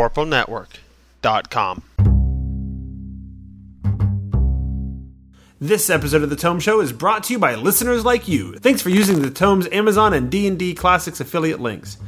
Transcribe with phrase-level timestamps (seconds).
[0.00, 1.82] thevorpalnetwork.com.
[5.62, 8.54] This episode of the Tome Show is brought to you by listeners like you.
[8.54, 11.98] Thanks for using the Tome's Amazon and D&D Classics affiliate links.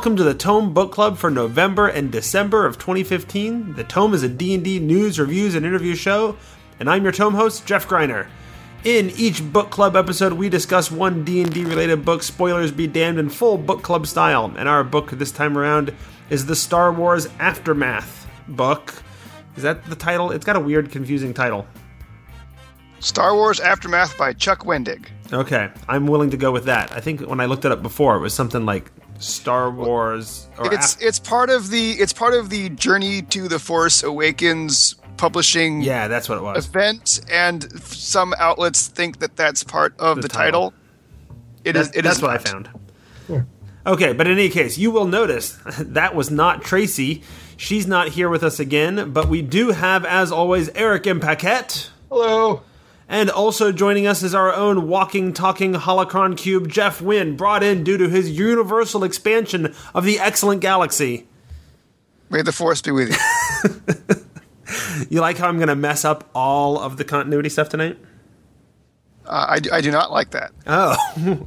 [0.00, 3.74] Welcome to the Tome Book Club for November and December of 2015.
[3.74, 6.38] The Tome is a D&D news, reviews, and interview show,
[6.78, 8.26] and I'm your Tome host, Jeff Greiner.
[8.82, 13.28] In each book club episode, we discuss one D&D related book, spoilers be damned, in
[13.28, 14.50] full book club style.
[14.56, 15.94] And our book this time around
[16.30, 18.94] is the Star Wars Aftermath book.
[19.56, 20.30] Is that the title?
[20.30, 21.66] It's got a weird, confusing title.
[23.00, 25.08] Star Wars Aftermath by Chuck Wendig.
[25.30, 26.90] Okay, I'm willing to go with that.
[26.90, 30.48] I think when I looked it up before, it was something like Star Wars.
[30.58, 34.02] Or It's Af- it's part of the it's part of the Journey to the Force
[34.02, 36.66] Awakens publishing yeah, that's what it was.
[36.66, 40.70] event, and some outlets think that that's part of The the, title.
[40.70, 40.74] title.
[41.64, 41.86] It is.
[41.88, 42.48] That's, It that's is what I not.
[42.48, 43.46] found.
[43.86, 47.22] Okay, but in any case, you will notice that was not Tracy.
[47.56, 51.90] She's not here with us again, but we do have, as always, Eric and Paquette.
[52.10, 52.62] Hello.
[53.10, 57.82] And also joining us is our own walking, talking holocron cube, Jeff Wynn, brought in
[57.82, 61.26] due to his universal expansion of the excellent galaxy.
[62.30, 64.14] May the Force be with you.
[65.10, 67.98] You like how I'm going to mess up all of the continuity stuff tonight?
[69.26, 70.52] Uh, I, do- I do not like that.
[70.66, 70.96] Oh,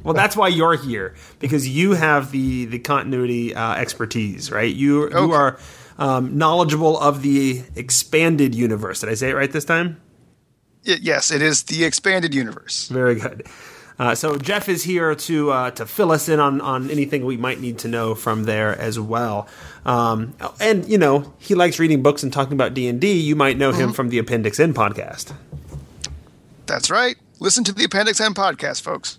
[0.04, 4.74] well, that's why you're here because you have the the continuity uh, expertise, right?
[4.74, 5.58] You you are
[5.98, 9.00] um, knowledgeable of the expanded universe.
[9.00, 10.00] Did I say it right this time?
[10.84, 12.88] Yes, it is the expanded universe.
[12.88, 13.46] Very good.
[13.98, 17.36] Uh, so Jeff is here to uh, to fill us in on on anything we
[17.36, 19.46] might need to know from there as well.
[19.86, 23.12] Um, and you know he likes reading books and talking about D and D.
[23.20, 25.32] You might know him from the Appendix N podcast.
[26.66, 27.16] That's right.
[27.38, 29.18] Listen to the Appendix N podcast, folks.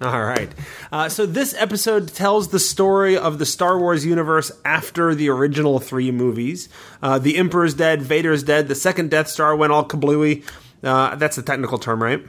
[0.00, 0.50] All right.
[0.92, 5.78] Uh, so this episode tells the story of the Star Wars universe after the original
[5.78, 6.68] three movies.
[7.00, 10.44] Uh, the Emperor's dead, Vader's dead, the second Death Star went all kablooey.
[10.84, 12.22] Uh, that's the technical term, right?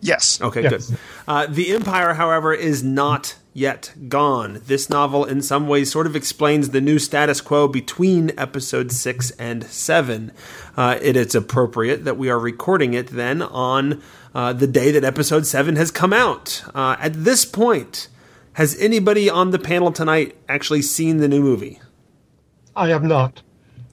[0.00, 0.40] Yes.
[0.40, 0.88] Okay, Yes.
[0.90, 0.98] good.
[1.28, 4.62] Uh, the Empire, however, is not yet gone.
[4.66, 9.30] This novel, in some ways, sort of explains the new status quo between episode 6
[9.32, 10.32] and 7.
[10.76, 14.00] Uh, it is appropriate that we are recording it then on
[14.34, 16.62] uh, the day that episode 7 has come out.
[16.74, 18.08] Uh, at this point,
[18.54, 21.78] has anybody on the panel tonight actually seen the new movie?
[22.74, 23.42] I have not.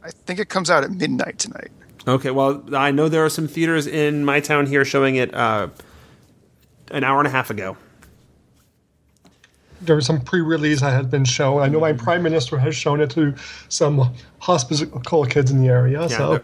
[0.04, 1.72] I think it comes out at midnight tonight.
[2.08, 5.68] Okay, well, I know there are some theaters in my town here showing it uh,
[6.90, 7.76] an hour and a half ago.
[9.82, 11.62] There was some pre-release I had been shown.
[11.62, 13.36] I know my prime minister has shown it to
[13.70, 16.10] some hospital kids in the area.
[16.10, 16.44] so there,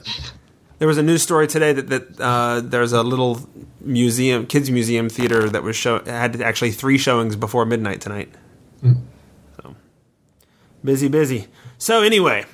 [0.79, 3.39] there was a news story today that that uh, there's a little
[3.79, 8.29] museum, kids museum theater that was show had actually three showings before midnight tonight.
[8.83, 9.75] So
[10.83, 11.47] busy, busy.
[11.79, 12.45] So anyway,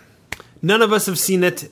[0.62, 1.70] none of us have seen it.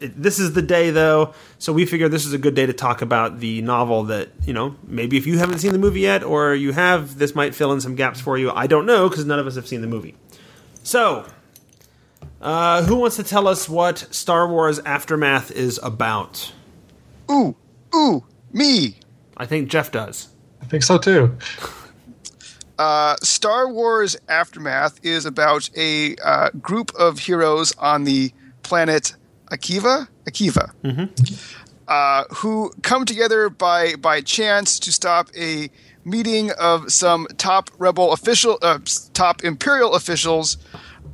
[0.00, 2.72] It- This is the day though, so we figured this is a good day to
[2.72, 6.22] talk about the novel that, you know, maybe if you haven't seen the movie yet
[6.24, 8.50] or you have, this might fill in some gaps for you.
[8.50, 10.14] I don't know because none of us have seen the movie.
[10.82, 11.26] So,
[12.40, 16.52] uh, who wants to tell us what Star Wars Aftermath is about?
[17.30, 17.54] Ooh,
[17.94, 18.96] ooh, me.
[19.36, 20.28] I think Jeff does.
[20.62, 21.36] I think so too.
[22.78, 28.32] Uh, Star Wars Aftermath is about a uh, group of heroes on the
[28.62, 29.14] planet
[29.50, 30.72] Akiva, Akiva,
[31.88, 35.68] uh, who come together by by chance to stop a
[36.04, 38.78] meeting of some top rebel official, uh,
[39.12, 40.56] top Imperial officials,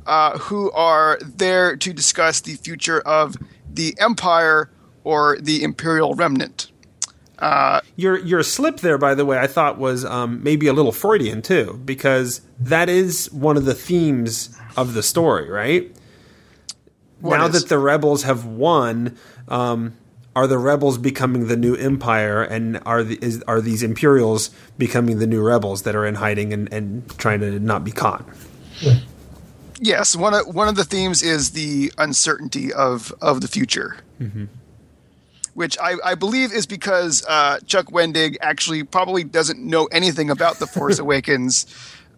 [0.05, 3.35] uh, who are there to discuss the future of
[3.71, 4.69] the Empire
[5.03, 6.71] or the Imperial Remnant.
[7.95, 11.41] Your your slip there, by the way, I thought was um, maybe a little Freudian
[11.41, 15.95] too, because that is one of the themes of the story, right?
[17.21, 17.61] What now is?
[17.61, 19.17] that the rebels have won,
[19.47, 19.93] um,
[20.35, 25.17] are the rebels becoming the new empire, and are the, is, are these Imperials becoming
[25.19, 28.23] the new rebels that are in hiding and, and trying to not be caught?
[29.79, 33.97] Yes, one of one of the themes is the uncertainty of of the future,
[35.53, 40.57] which I, I believe is because uh, Chuck Wendig actually probably doesn't know anything about
[40.59, 41.65] the Force Awakens.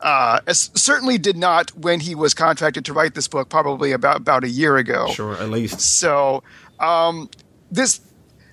[0.01, 4.43] Uh, certainly did not when he was contracted to write this book, probably about about
[4.43, 5.09] a year ago.
[5.09, 5.81] Sure, at least.
[5.81, 6.41] So
[6.79, 7.29] um,
[7.69, 7.99] this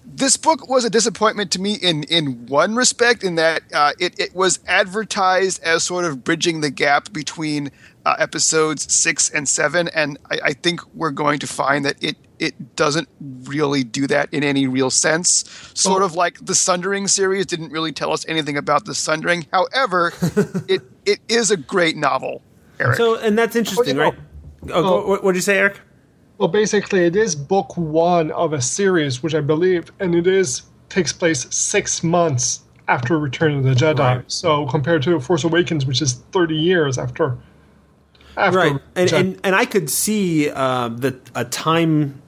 [0.05, 4.19] this book was a disappointment to me in in one respect, in that uh, it
[4.19, 7.71] it was advertised as sort of bridging the gap between
[8.07, 12.17] uh, episodes six and seven, and I, I, think we're going to find that it
[12.39, 15.45] it doesn't really do that in any real sense.
[15.75, 19.49] Sort of like the Sundering series didn't really tell us anything about the Sundering.
[19.53, 20.13] However,
[20.69, 22.43] it it is a great novel.
[22.79, 22.97] Eric.
[22.97, 24.15] So, and that's interesting, right?
[24.71, 25.81] Oh, what did you say, Eric?
[26.39, 30.63] Well, basically, it is book one of a series, which I believe, and it is
[30.91, 33.99] takes place six months after Return of the Jedi.
[33.99, 34.31] Right.
[34.31, 37.37] So compared to Force Awakens, which is thirty years after.
[38.53, 42.21] after right, and, and, and I could see uh, that a time,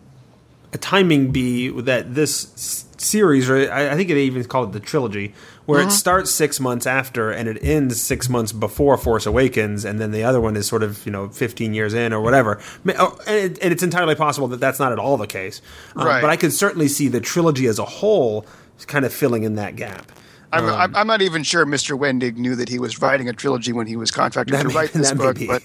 [0.72, 4.80] a timing be that this series, or I, I think it even called it the
[4.80, 5.34] trilogy,
[5.66, 5.88] where uh-huh.
[5.88, 10.10] it starts six months after and it ends six months before Force Awakens, and then
[10.12, 12.60] the other one is sort of you know 15 years in or whatever.
[12.98, 15.60] Oh, and, it's entirely possible that that's not at all the case.
[15.94, 16.20] Um, right.
[16.20, 18.46] But I could certainly see the trilogy as a whole
[18.86, 20.10] kind of filling in that gap.
[20.52, 21.98] I'm, um, I'm not even sure Mr.
[21.98, 24.92] Wendig knew that he was writing a trilogy when he was contracted to may, write
[24.94, 25.38] this book.
[25.46, 25.62] But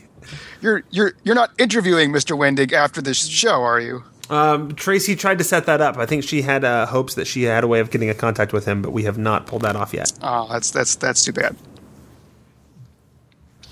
[0.61, 2.37] you're you're you're not interviewing Mr.
[2.37, 4.03] Wendig after this show, are you?
[4.29, 5.97] Um, Tracy tried to set that up.
[5.97, 8.53] I think she had uh, hopes that she had a way of getting a contact
[8.53, 10.11] with him, but we have not pulled that off yet.
[10.21, 11.55] Oh, that's that's that's too bad.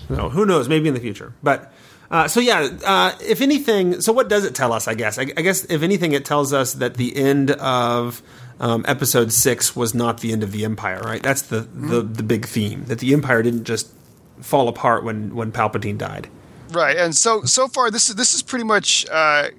[0.10, 0.68] No, who knows?
[0.68, 1.34] Maybe in the future.
[1.42, 1.74] But
[2.10, 4.88] uh, so yeah, uh, if anything, so what does it tell us?
[4.88, 5.18] I guess.
[5.18, 8.22] I, I, guess if anything, it tells us that the end of
[8.62, 11.02] um, episode six was not the end of the Empire.
[11.02, 11.22] Right?
[11.22, 11.90] That's the, mm-hmm.
[11.90, 12.86] the the big theme.
[12.86, 13.92] That the Empire didn't just
[14.40, 16.30] fall apart when when Palpatine died.
[16.72, 19.50] Right, and so so far this is this is pretty much uh,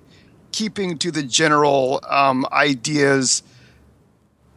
[0.53, 3.43] keeping to the general um, ideas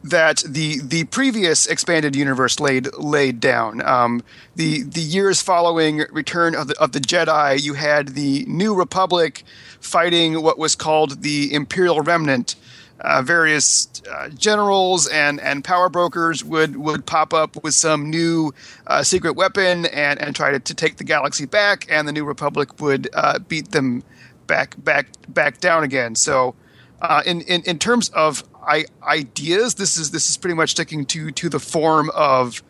[0.04, 3.82] that the the previous expanded universe laid laid down.
[3.82, 4.24] Um,
[4.56, 9.44] the the years following Return of the of the Jedi, you had the New Republic
[9.80, 12.56] fighting what was called the Imperial Remnant.
[13.02, 18.54] Uh, various uh, generals and, and power brokers would, would pop up with some new
[18.88, 22.24] uh, secret weapon and, and try to, to take the galaxy back, and the New
[22.24, 24.02] Republic would uh, beat them
[24.48, 26.16] back back back down again.
[26.16, 26.56] So,
[27.02, 31.06] uh, in, in in terms of I, ideas, this is this is pretty much sticking
[31.08, 32.64] to to the form of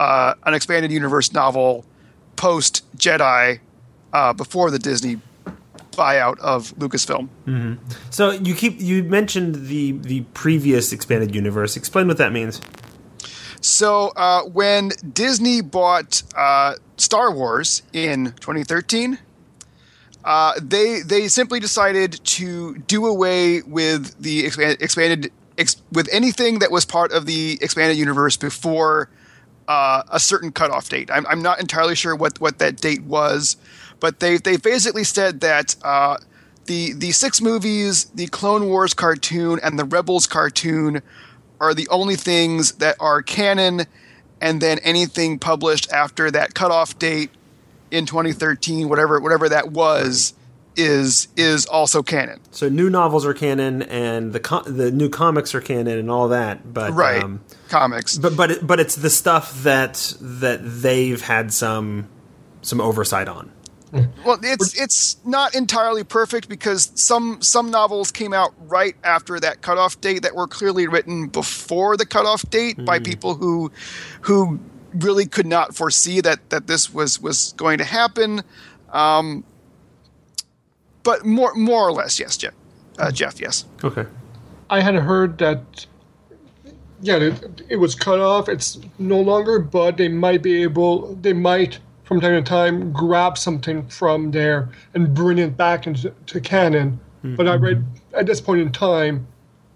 [0.00, 1.84] uh, an expanded universe novel
[2.34, 3.60] post Jedi,
[4.36, 5.20] before the Disney
[6.00, 7.28] buyout of Lucasfilm.
[7.46, 7.74] Mm-hmm.
[8.10, 11.76] So you keep you mentioned the the previous expanded universe.
[11.76, 12.60] Explain what that means.
[13.60, 19.18] So uh, when Disney bought uh, Star Wars in 2013,
[20.24, 26.60] uh, they they simply decided to do away with the expanded, expanded ex, with anything
[26.60, 29.10] that was part of the expanded universe before
[29.68, 31.10] uh, a certain cutoff date.
[31.12, 33.56] I'm, I'm, not entirely sure what, what that date was,
[34.00, 36.16] but they they basically said that uh,
[36.66, 41.02] the the six movies, the Clone Wars cartoon, and the Rebels cartoon
[41.60, 43.82] are the only things that are canon,
[44.40, 47.30] and then anything published after that cutoff date
[47.90, 50.34] in 2013, whatever whatever that was,
[50.76, 52.40] is is also canon.
[52.50, 56.28] So new novels are canon, and the co- the new comics are canon, and all
[56.28, 56.72] that.
[56.72, 58.16] But right, um, comics.
[58.16, 62.08] But but it, but it's the stuff that that they've had some
[62.62, 63.50] some oversight on.
[63.92, 69.62] Well, it's it's not entirely perfect because some some novels came out right after that
[69.62, 72.84] cutoff date that were clearly written before the cutoff date mm.
[72.84, 73.72] by people who
[74.20, 74.60] who
[74.94, 78.42] really could not foresee that that this was was going to happen.
[78.92, 79.44] Um,
[81.02, 82.54] but more more or less, yes, Jeff.
[82.98, 83.64] Uh, Jeff, yes.
[83.82, 84.06] Okay.
[84.68, 85.86] I had heard that.
[87.02, 88.48] Yeah, it, it was cut off.
[88.48, 91.14] It's no longer, but they might be able.
[91.14, 91.78] They might
[92.10, 96.98] from time to time grab something from there and bring it back into to canon.
[97.18, 97.36] Mm-hmm.
[97.36, 99.28] But I read at this point in time,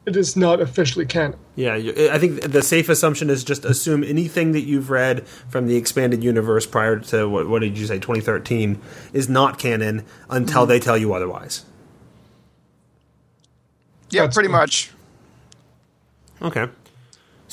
[0.04, 1.38] it is not officially canon.
[1.54, 1.74] Yeah,
[2.10, 6.24] I think the safe assumption is just assume anything that you've read from the expanded
[6.24, 8.80] universe prior to what, what did you say 2013
[9.12, 10.70] is not canon until mm-hmm.
[10.70, 11.64] they tell you otherwise.
[14.10, 14.58] Yeah, That's pretty cool.
[14.58, 14.90] much.
[16.42, 16.66] Okay.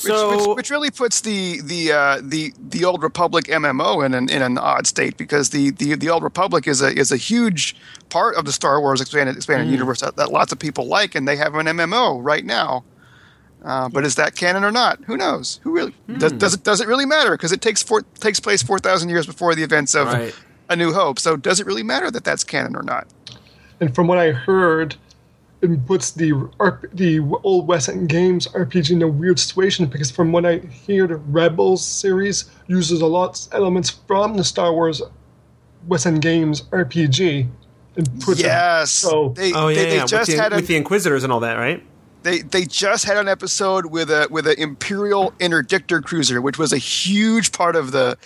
[0.02, 4.14] So, which, which, which, really puts the the uh, the the old Republic MMO in
[4.14, 7.16] an in an odd state because the, the, the old Republic is a is a
[7.16, 7.76] huge
[8.08, 9.72] part of the Star Wars expanded expanded mm.
[9.72, 12.84] universe that, that, lots of people like, and they have an MMO right now.
[13.64, 14.98] Uh, but is that canon or not?
[15.04, 15.60] Who knows?
[15.62, 16.18] Who really mm.
[16.18, 17.32] does, does it does it really matter?
[17.32, 20.34] Because it takes four, takes place four thousand years before the events of right.
[20.68, 21.18] A New Hope.
[21.18, 23.06] So does it really matter that that's canon or not?
[23.80, 24.96] And from what I heard,
[25.62, 26.32] it puts the
[26.92, 31.06] the old West End Games RPG in a weird situation because from what I hear,
[31.06, 35.00] the Rebels series uses a lot of elements from the Star Wars
[35.86, 37.48] West End Games RPG
[37.96, 38.90] and puts yes.
[38.90, 40.06] so they, oh yeah, they, they yeah.
[40.06, 41.82] just with, the, had a, with the Inquisitors and all that, right?
[42.22, 46.72] they they just had an episode with a with an Imperial interdictor cruiser, which was
[46.72, 48.16] a huge part of the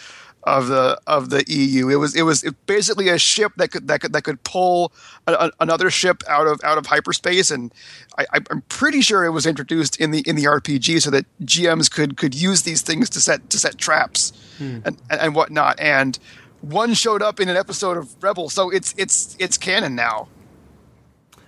[0.46, 1.88] of the of the EU.
[1.88, 4.92] It was it was basically a ship that could that could that could pull
[5.26, 7.74] a, a, another ship out of out of hyperspace, and
[8.16, 11.90] I, am pretty sure it was introduced in the in the RPG so that GMs
[11.90, 14.78] could could use these things to set to set traps hmm.
[14.84, 15.80] and, and and whatnot.
[15.80, 16.16] And
[16.60, 20.28] one showed up in an episode of Rebel, so it's it's it's canon now.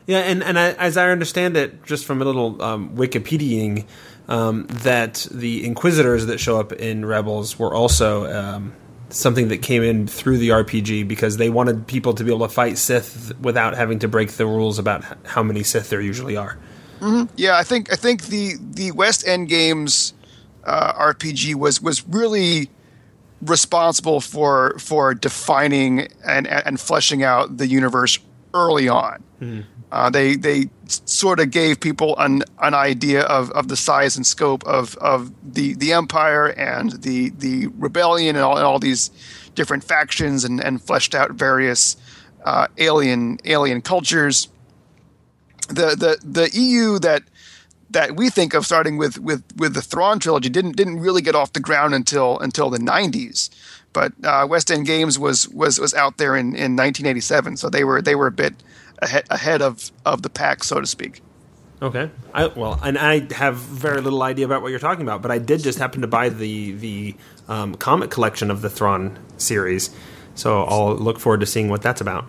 [0.07, 3.87] Yeah, and and I, as I understand it, just from a little um, Wikipediaing,
[4.26, 8.73] um, that the Inquisitors that show up in Rebels were also um,
[9.11, 12.53] something that came in through the RPG because they wanted people to be able to
[12.53, 16.59] fight Sith without having to break the rules about how many Sith there usually are.
[17.00, 17.33] Mm-hmm.
[17.37, 20.15] Yeah, I think I think the the West End Games
[20.65, 22.71] uh, RPG was was really
[23.43, 28.19] responsible for for defining and and fleshing out the universe
[28.53, 29.23] early on.
[29.40, 29.61] Mm-hmm.
[29.90, 34.26] Uh, they they sort of gave people an an idea of, of the size and
[34.26, 39.11] scope of, of the, the empire and the the rebellion and all, and all these
[39.54, 41.97] different factions and, and fleshed out various
[42.45, 44.49] uh, alien alien cultures.
[45.68, 47.23] The the the EU that
[47.90, 51.35] that we think of starting with with with the Thrawn trilogy didn't didn't really get
[51.35, 53.50] off the ground until until the 90s.
[53.92, 57.85] But uh, West End Games was was was out there in, in 1987, so they
[57.85, 58.54] were they were a bit
[58.99, 61.23] ahead, ahead of, of the pack, so to speak.
[61.81, 62.11] Okay.
[62.35, 65.38] I, well, and I have very little idea about what you're talking about, but I
[65.38, 69.95] did just happen to buy the the um, comic collection of the Thrawn series,
[70.35, 72.26] so I'll look forward to seeing what that's about.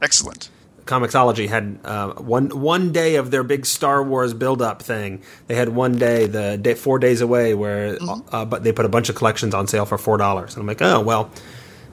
[0.00, 0.48] Excellent.
[0.86, 5.22] Comixology had uh, one one day of their big Star Wars build up thing.
[5.48, 8.34] They had one day, the day, four days away, where mm-hmm.
[8.34, 10.66] uh, but they put a bunch of collections on sale for four dollars, and I'm
[10.66, 11.30] like, oh well,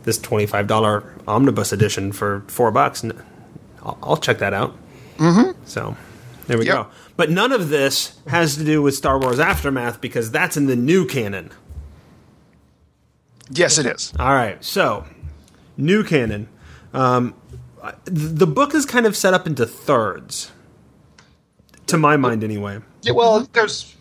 [0.03, 3.03] this twenty five dollar omnibus edition for four bucks.
[3.83, 4.75] I'll, I'll check that out.
[5.17, 5.59] Mm-hmm.
[5.65, 5.95] So
[6.47, 6.75] there we yep.
[6.75, 6.87] go.
[7.17, 10.75] But none of this has to do with Star Wars Aftermath because that's in the
[10.75, 11.51] new canon.
[13.51, 14.13] Yes, it is.
[14.17, 14.63] All right.
[14.63, 15.05] So,
[15.75, 16.47] new canon.
[16.93, 17.33] Um,
[18.05, 20.51] the book is kind of set up into thirds,
[21.87, 22.79] to my mind, anyway.
[23.01, 23.13] Yeah.
[23.13, 23.95] Well, there's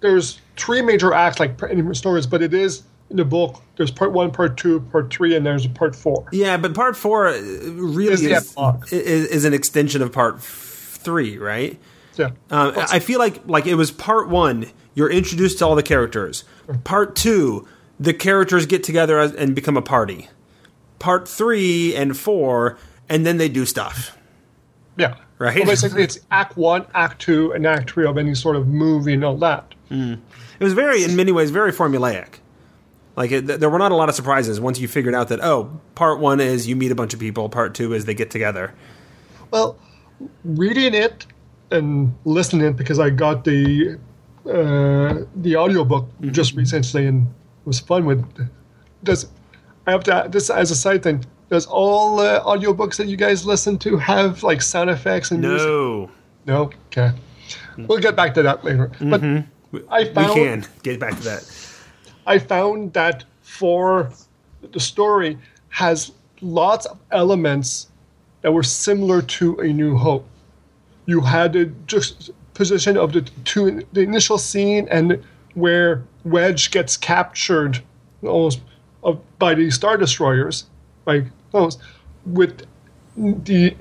[0.00, 4.12] there's three major acts like any stories, but it is in the book, there's part
[4.12, 6.26] one, part two, part three, and there's a part four.
[6.32, 7.40] Yeah, but part four uh,
[7.74, 8.56] really is, is,
[8.92, 11.78] is, is an extension of part three, right?
[12.16, 12.30] Yeah.
[12.50, 14.66] Um, I feel like like it was part one.
[14.94, 16.44] You're introduced to all the characters.
[16.84, 17.68] Part two,
[18.00, 20.28] the characters get together and become a party.
[20.98, 22.76] Part three and four,
[23.08, 24.18] and then they do stuff.
[24.96, 25.16] Yeah.
[25.38, 25.56] Right.
[25.56, 29.14] Well, basically, it's Act One, Act Two, and Act Three of any sort of movie
[29.14, 29.74] and all that.
[29.90, 30.20] Mm.
[30.60, 32.34] It was very, in many ways, very formulaic.
[33.16, 35.80] Like it, there were not a lot of surprises once you figured out that oh,
[35.94, 38.74] part one is you meet a bunch of people, part two is they get together.
[39.50, 39.78] Well,
[40.44, 41.26] reading it
[41.70, 43.98] and listening it because I got the
[44.46, 46.32] uh, the audiobook mm-hmm.
[46.32, 48.24] just recently and it was fun with.
[49.04, 49.28] Does
[49.86, 51.24] I have to this as a side thing?
[51.50, 55.48] Does all uh, audiobooks that you guys listen to have like sound effects and no.
[55.48, 55.68] music?
[55.68, 56.10] No.
[56.46, 56.70] No.
[56.86, 57.12] Okay.
[57.76, 58.90] We'll get back to that later.
[58.98, 59.40] Mm-hmm.
[59.72, 61.61] But I found we can get back to that.
[62.26, 64.12] I found that for
[64.72, 65.38] the story
[65.70, 67.88] has lots of elements
[68.42, 70.26] that were similar to A New Hope.
[71.06, 75.22] You had the just position of the two the initial scene and
[75.54, 77.82] where Wedge gets captured
[78.22, 78.60] almost
[79.04, 80.66] uh, by the Star Destroyers,
[81.06, 81.78] like those,
[82.24, 82.66] with
[83.16, 83.74] the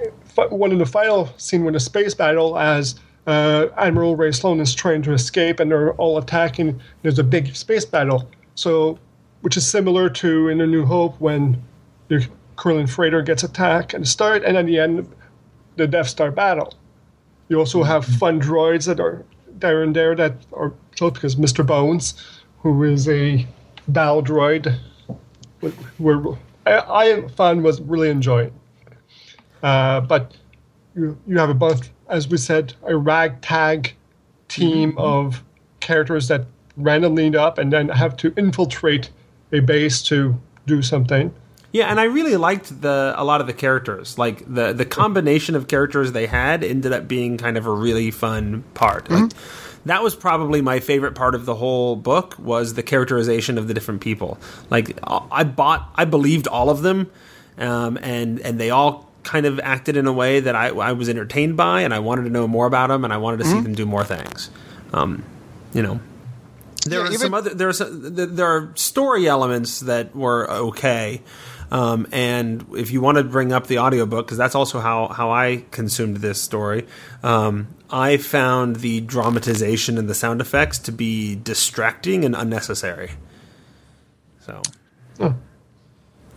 [0.50, 2.96] one in the final scene with the space battle as
[3.28, 6.82] uh, Admiral Rae Sloane is trying to escape and they're all attacking.
[7.02, 8.30] There's a big space battle.
[8.56, 8.98] So,
[9.42, 11.62] which is similar to in A New Hope when
[12.08, 15.10] the Corellian freighter gets attacked and start and at the end,
[15.78, 16.74] the Death Star battle.
[17.50, 21.66] You also have fun droids that are there and there that are so because Mr.
[21.66, 22.14] Bones,
[22.60, 23.48] who is a
[23.88, 24.78] battle droid,
[25.98, 26.22] where
[26.66, 28.54] I, I found was really enjoying.
[29.64, 30.36] Uh, but
[30.96, 33.96] you you have a bunch as we said, a ragtag
[34.48, 35.00] team mm-hmm.
[35.00, 35.44] of
[35.80, 36.46] characters that
[36.78, 39.10] randomly end up and then have to infiltrate
[39.52, 41.34] a base to do something.
[41.72, 44.18] Yeah, and I really liked the a lot of the characters.
[44.18, 48.12] Like the the combination of characters they had ended up being kind of a really
[48.12, 49.06] fun part.
[49.06, 49.24] Mm-hmm.
[49.24, 49.32] Like,
[49.86, 53.74] that was probably my favorite part of the whole book was the characterization of the
[53.74, 54.38] different people.
[54.70, 57.10] Like I bought, I believed all of them,
[57.58, 61.10] um, and and they all kind of acted in a way that I, I was
[61.10, 63.58] entertained by, and I wanted to know more about them, and I wanted to mm-hmm.
[63.58, 64.50] see them do more things.
[64.94, 65.24] Um,
[65.74, 66.00] you know,
[66.86, 70.50] there yeah, are even, some other there are some, there are story elements that were
[70.50, 71.22] okay.
[71.72, 75.32] Um, and if you want to bring up the audiobook, because that's also how, how
[75.32, 76.86] I consumed this story,
[77.24, 83.12] um, I found the dramatization and the sound effects to be distracting and unnecessary.
[84.42, 84.62] So,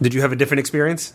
[0.00, 1.14] did you have a different experience?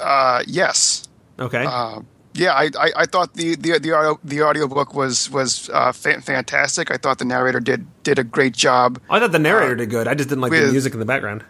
[0.00, 1.08] Uh, yes.
[1.38, 1.64] Okay.
[1.64, 2.00] Uh,
[2.34, 6.20] yeah, I, I, I, thought the the the audio the audiobook was was uh, fa-
[6.20, 6.90] fantastic.
[6.90, 9.00] I thought the narrator did did a great job.
[9.10, 10.06] I thought the narrator uh, did good.
[10.06, 11.44] I just didn't like with, the music in the background.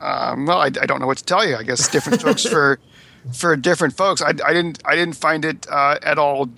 [0.00, 1.56] Um, well, I, I, don't know what to tell you.
[1.56, 2.78] I guess different folks for
[3.32, 4.22] for different folks.
[4.22, 6.48] I, I didn't I didn't find it uh, at all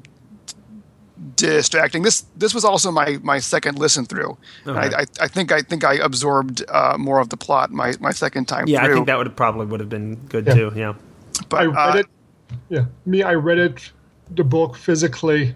[1.37, 2.03] distracting.
[2.03, 4.37] This this was also my my second listen through.
[4.67, 4.95] Okay.
[4.95, 8.13] I, I, I think I think I absorbed uh, more of the plot my my
[8.13, 8.69] second time.
[8.69, 8.93] Yeah, through.
[8.93, 10.55] I think that would probably would have been good yeah.
[10.55, 10.73] too.
[10.75, 10.95] Yeah,
[11.49, 12.07] but I read uh, it.
[12.69, 13.91] Yeah, me, I read it,
[14.31, 15.55] the book physically,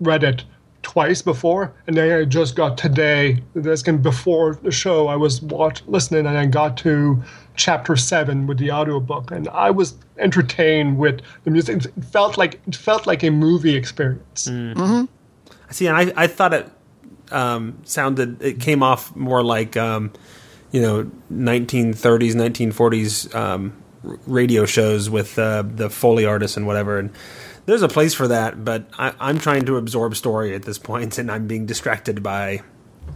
[0.00, 0.44] read it
[0.82, 3.42] twice before, and then I just got today.
[3.54, 7.22] This can before the show, I was watch, listening, and I got to
[7.56, 11.84] chapter seven with the audiobook, and I was entertained with the music.
[11.84, 14.48] It felt like it felt like a movie experience.
[14.48, 14.74] Mm.
[14.74, 15.04] Mm-hmm.
[15.70, 16.70] See, and I, I thought it
[17.32, 18.40] um, sounded.
[18.42, 20.12] It came off more like um,
[20.70, 23.72] you know 1930s, 1940s um,
[24.26, 27.10] radio shows with uh, the foley artists and whatever, and
[27.66, 31.18] there's a place for that, but I, am trying to absorb story at this point,
[31.18, 32.62] and I'm being distracted by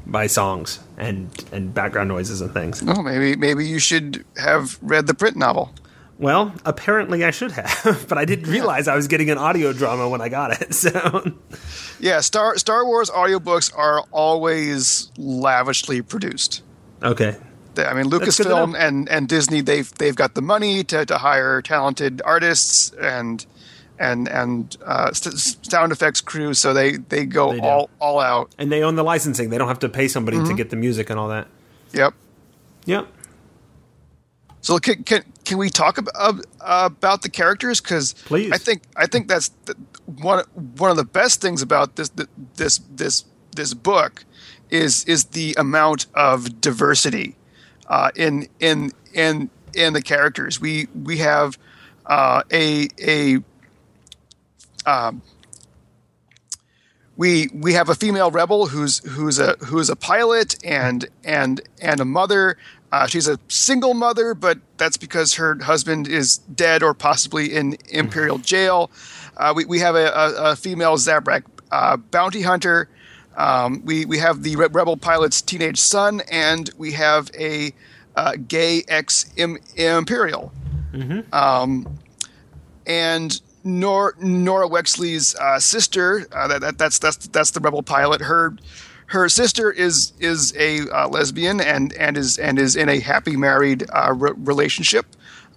[0.06, 2.82] by songs and and background noises and things.
[2.87, 5.73] Oh, maybe maybe you should have read the print novel.
[6.18, 10.06] Well, apparently I should have, but I didn't realize I was getting an audio drama
[10.06, 10.75] when I got it.
[10.80, 11.32] So,
[11.99, 16.62] yeah, Star Star Wars audiobooks are always lavishly produced.
[17.02, 17.37] Okay.
[17.76, 22.20] I mean, Lucasfilm and, and Disney they've they've got the money to, to hire talented
[22.25, 23.47] artists and
[24.00, 25.38] and and uh, st-
[25.71, 28.52] sound effects crew, so they they go they all all out.
[28.59, 30.49] And they own the licensing; they don't have to pay somebody mm-hmm.
[30.49, 31.47] to get the music and all that.
[31.92, 32.14] Yep.
[32.87, 33.07] Yep.
[34.62, 36.14] So can can, can we talk about
[36.61, 37.80] uh, about the characters?
[37.80, 39.76] Because I think I think that's the,
[40.07, 40.45] one
[40.78, 42.11] one of the best things about this
[42.57, 44.25] this this this book
[44.71, 47.37] is is the amount of diversity
[47.88, 50.59] uh, in in in in the characters.
[50.59, 51.59] We we have
[52.07, 53.40] uh, a a
[54.87, 55.23] um,
[57.16, 62.01] we we have a female rebel who's who's a who's a pilot and and and
[62.01, 62.57] a mother.
[62.93, 67.77] Uh, she's a single mother, but that's because her husband is dead or possibly in
[67.90, 68.90] imperial jail.
[69.37, 72.88] Uh, we we have a, a, a female Zabrak uh, bounty hunter.
[73.37, 77.73] Um, we we have the rebel pilot's teenage son, and we have a
[78.16, 80.53] uh, gay ex imperial.
[80.93, 81.35] Mm-hmm.
[81.35, 81.99] Um,
[82.87, 86.27] and Nor- Nora Wexley's uh, sister.
[86.33, 88.20] Uh, that, that, that's that's that's the rebel pilot.
[88.20, 88.55] Her
[89.07, 93.37] her sister is is a uh, lesbian and and is and is in a happy
[93.37, 95.07] married uh, re- relationship.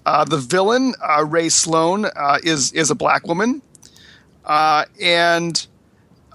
[0.05, 3.61] Uh, the villain uh, Sloan Sloane is is a black woman,
[4.45, 5.65] and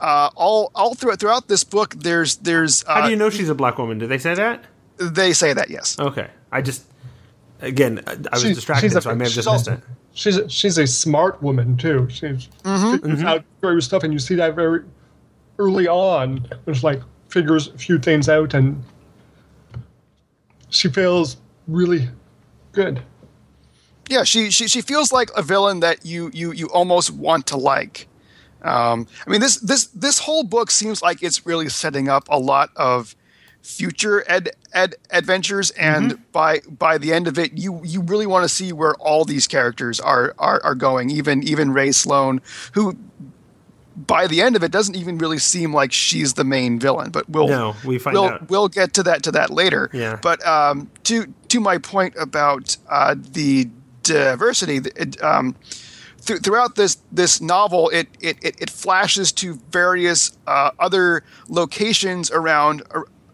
[0.00, 2.83] all all throughout throughout this book, there's there's.
[2.87, 3.98] How do you know she's a black woman?
[3.98, 4.64] Did they say that?
[4.96, 5.98] They say that yes.
[5.98, 6.85] Okay, I just
[7.61, 9.81] again I was distracted, so I may have just missed it
[10.18, 12.09] she's a, she's a smart woman too.
[12.11, 12.92] She's mm-hmm.
[12.92, 13.28] figures mm-hmm.
[13.28, 14.85] out very stuff, and you see that very
[15.59, 16.46] early on.
[16.64, 18.83] There's like figures a few things out, and
[20.70, 21.37] she feels
[21.68, 22.09] really
[22.72, 23.00] good.
[24.09, 27.57] Yeah, she she she feels like a villain that you you you almost want to
[27.57, 28.09] like.
[28.62, 32.38] Um, I mean, this this this whole book seems like it's really setting up a
[32.38, 33.14] lot of
[33.68, 36.22] future ed, ed adventures and mm-hmm.
[36.33, 39.46] by by the end of it you you really want to see where all these
[39.46, 42.40] characters are are, are going even even Rae Sloane
[42.72, 42.96] who
[43.94, 47.28] by the end of it doesn't even really seem like she's the main villain but
[47.28, 48.48] we'll no, we find we'll, out.
[48.48, 52.74] we'll get to that to that later yeah but um to to my point about
[52.88, 53.68] uh the
[54.02, 55.54] diversity it, um
[56.24, 62.83] th- throughout this this novel, it it, it, flashes to various uh, other locations around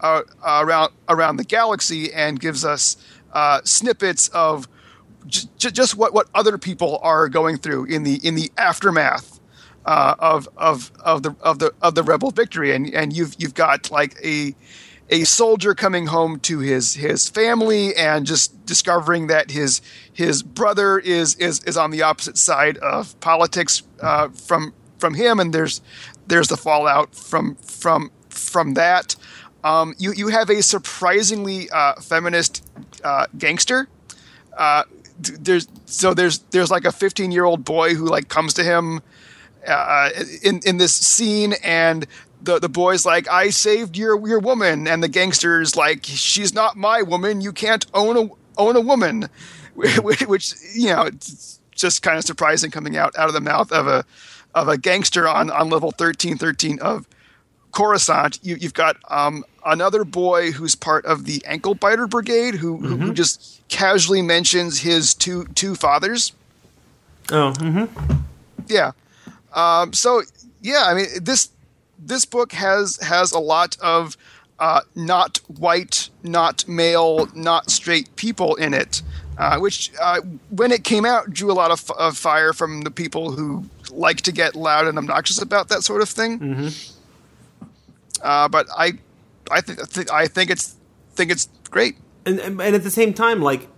[0.05, 0.23] uh,
[0.63, 2.97] around around the galaxy and gives us
[3.33, 4.69] uh, snippets of
[5.27, 9.41] j- just what, what other people are going through in the in the aftermath
[9.87, 12.75] uh, of of of the of the of the rebel victory.
[12.75, 14.55] And and you've you've got like a
[15.11, 19.81] a soldier coming home to his his family and just discovering that his
[20.13, 25.41] his brother is is is on the opposite side of politics uh, from from him.
[25.41, 25.81] And there's
[26.27, 29.17] there's the fallout from from from that
[29.65, 32.65] um, you you have a surprisingly uh, feminist
[33.03, 33.89] uh, gangster.
[34.57, 34.85] Uh,
[35.19, 39.01] there's so there's there's like a 15 year old boy who like comes to him
[39.67, 40.11] uh,
[40.43, 42.07] in in this scene and
[42.43, 46.77] the the boy's like I saved your your woman and the gangster's like she's not
[46.77, 49.29] my woman you can't own a own a woman,
[49.75, 53.87] which, you know, it's just kind of surprising coming out out of the mouth of
[53.87, 54.05] a
[54.55, 57.09] of a gangster on on level thirteen thirteen of
[57.73, 58.39] Coruscant.
[58.43, 62.97] You, you've got um, another boy who's part of the Ankle Biter Brigade, who, who,
[62.97, 66.33] who just casually mentions his two two fathers.
[67.31, 68.15] Oh, mm-hmm.
[68.67, 68.93] Yeah.
[69.53, 70.23] Um, so
[70.63, 71.51] yeah, I mean this
[71.99, 74.17] this book has has a lot of
[74.59, 79.03] uh, not white, not male, not straight people in it,
[79.39, 82.83] uh, which uh, when it came out drew a lot of, f- of fire from
[82.83, 86.71] the people who like to get loud and obnoxious about that sort of thing.
[88.23, 88.93] Uh, but I,
[89.51, 90.77] I think th- I think it's
[91.15, 91.97] think it's great.
[92.27, 93.69] and, and and at the same time, like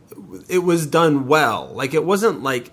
[0.49, 1.71] it was done well.
[1.73, 2.73] Like it wasn't like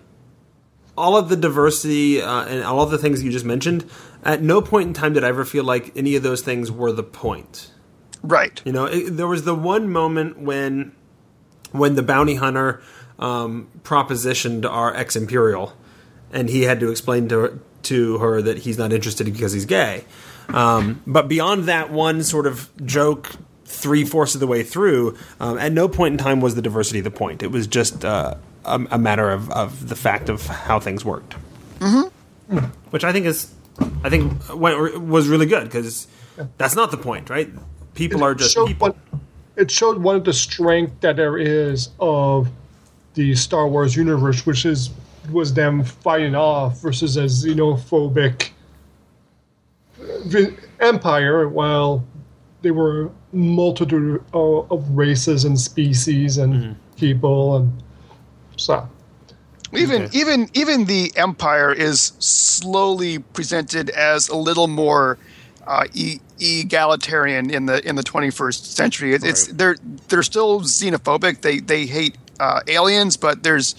[0.97, 3.89] all of the diversity uh, and all of the things you just mentioned.
[4.23, 6.91] At no point in time did I ever feel like any of those things were
[6.91, 7.71] the point.
[8.21, 8.61] Right.
[8.63, 10.93] You know, it, there was the one moment when
[11.71, 12.81] when the bounty hunter
[13.19, 15.73] um, propositioned our ex imperial,
[16.31, 20.05] and he had to explain to to her that he's not interested because he's gay.
[20.49, 23.31] Um, but beyond that one sort of joke,
[23.65, 27.01] three fourths of the way through, um, at no point in time was the diversity
[27.01, 27.43] the point.
[27.43, 31.35] It was just uh, a, a matter of, of the fact of how things worked,
[31.79, 32.57] mm-hmm.
[32.91, 33.53] which I think is,
[34.03, 36.07] I think went, was really good because
[36.57, 37.49] that's not the point, right?
[37.95, 38.89] People are just people.
[38.89, 39.21] One,
[39.55, 42.49] it showed one of the strength that there is of
[43.13, 44.89] the Star Wars universe, which is
[45.31, 48.49] was them fighting off versus a xenophobic
[50.25, 51.47] the Empire.
[51.47, 52.03] While
[52.61, 56.73] there were multitude of, of races and species and Mm-hmm.
[56.97, 57.83] people and
[58.57, 58.87] so.
[59.75, 60.19] Even Okay.
[60.19, 65.17] even even the empire is slowly presented as a little more
[65.65, 69.13] uh, e- egalitarian in the in the 21st century.
[69.15, 69.75] It, It's they're
[70.09, 71.41] they're still xenophobic.
[71.41, 73.73] They they hate uh, aliens, but there's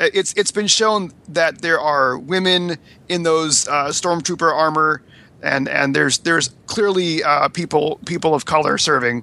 [0.00, 5.02] it's it's been shown that there are women in those uh, stormtrooper armor.
[5.42, 9.22] And, and there's there's clearly uh, people people of color serving.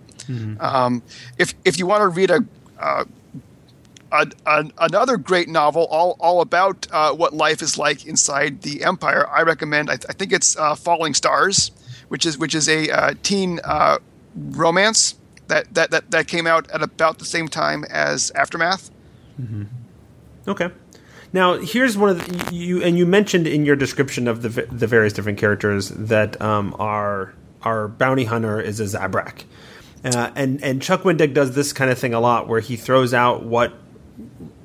[0.59, 1.03] Um,
[1.37, 2.39] if if you want to read a
[2.79, 3.03] uh,
[4.11, 8.83] a, a, another great novel all, all about uh, what life is like inside the
[8.83, 11.71] empire i recommend i, th- I think it's uh, falling stars
[12.07, 13.97] which is which is a uh, teen uh,
[14.35, 15.15] romance
[15.47, 18.89] that, that, that, that came out at about the same time as aftermath
[20.47, 20.69] Okay.
[21.35, 24.87] Now, here's one of the, you and you mentioned in your description of the the
[24.87, 29.43] various different characters that um, our our bounty hunter is a Zabrak,
[30.05, 33.13] uh, and and Chuck Wendig does this kind of thing a lot, where he throws
[33.13, 33.73] out what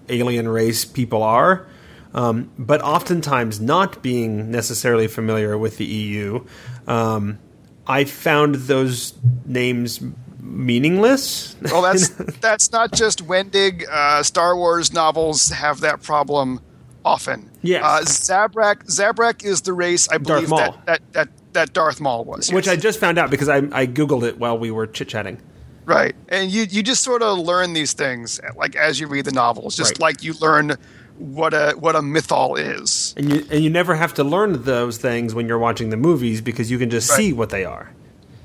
[0.08, 1.66] alien race people are,
[2.14, 6.46] um, but oftentimes not being necessarily familiar with the EU.
[6.86, 7.40] Um,
[7.84, 9.98] I found those names
[10.42, 11.56] meaningless.
[11.70, 12.08] well that's
[12.40, 16.60] that's not just wendig uh, star wars novels have that problem
[17.04, 22.00] often Yeah, uh, zabrak zabrak is the race i believe that, that, that, that darth
[22.00, 22.74] maul was Which yes.
[22.74, 25.40] I just found out because I, I googled it while we were chit chatting.
[25.86, 26.14] Right.
[26.28, 29.74] And you you just sort of learn these things like as you read the novels,
[29.76, 30.00] just Right.
[30.00, 30.76] like you learn
[31.18, 33.12] what a what a mythol is.
[33.16, 36.40] And you and you never have to learn those things when you're watching the movies
[36.42, 37.16] because you can just Right.
[37.16, 37.90] see what they are.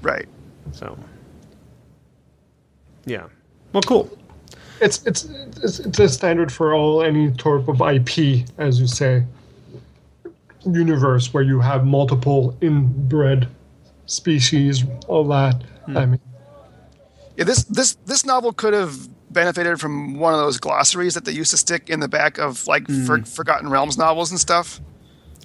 [0.02, 0.26] Right.
[0.72, 0.98] So,
[3.06, 3.28] yeah.
[3.74, 4.18] Well, cool.
[4.82, 5.26] It's it's
[5.64, 9.24] it's, it's a standard for all any type of IP, as you say,
[10.66, 13.48] universe where you have multiple inbred
[14.06, 15.64] species, all that.
[15.86, 15.98] Hmm.
[15.98, 16.20] I mean,
[17.38, 21.32] Yeah, this this this novel could have benefited from one of those glossaries that they
[21.32, 24.80] used to stick in the back of like for, Forgotten Realms novels and stuff.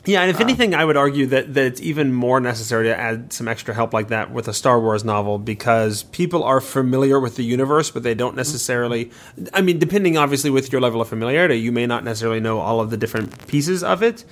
[0.07, 2.99] Yeah, and if uh, anything, I would argue that, that it's even more necessary to
[2.99, 7.21] add some extra help like that with a Star Wars novel because people are familiar
[7.21, 8.39] with the universe, but they don't mm-hmm.
[8.39, 9.11] necessarily.
[9.53, 12.81] I mean, depending obviously with your level of familiarity, you may not necessarily know all
[12.81, 14.25] of the different pieces of it.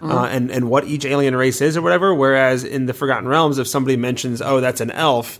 [0.00, 0.10] Mm-hmm.
[0.10, 2.12] Uh, and and what each alien race is or whatever.
[2.12, 5.38] Whereas in the Forgotten Realms, if somebody mentions, "Oh, that's an elf,"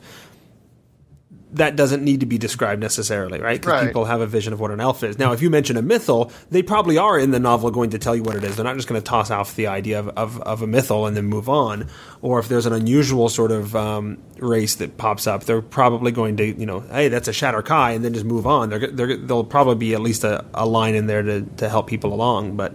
[1.54, 3.60] that doesn't need to be described necessarily, right?
[3.60, 3.86] Because Right.
[3.86, 5.18] people have a vision of what an elf is.
[5.18, 8.14] Now, if you mention a mythal, they probably are in the novel going to tell
[8.14, 8.56] you what it is.
[8.56, 11.16] They're not just going to toss off the idea of, of, of a mythal and
[11.16, 11.88] then move on.
[12.22, 16.36] Or if there's an unusual sort of um, race that pops up, they're probably going
[16.38, 18.70] to, you know, hey, that's a Shatter Kai, and then just move on.
[18.70, 21.86] They're, they're, there'll probably be at least a, a line in there to, to help
[21.86, 22.56] people along.
[22.56, 22.74] But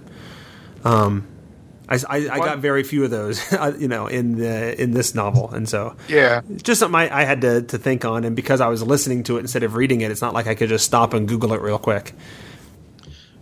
[0.86, 1.28] um,
[1.90, 3.42] I, I, I got very few of those,
[3.80, 6.42] you know, in the in this novel, and so Yeah.
[6.62, 8.24] just something I, I had to, to think on.
[8.26, 10.54] And because I was listening to it instead of reading it, it's not like I
[10.54, 12.14] could just stop and Google it real quick.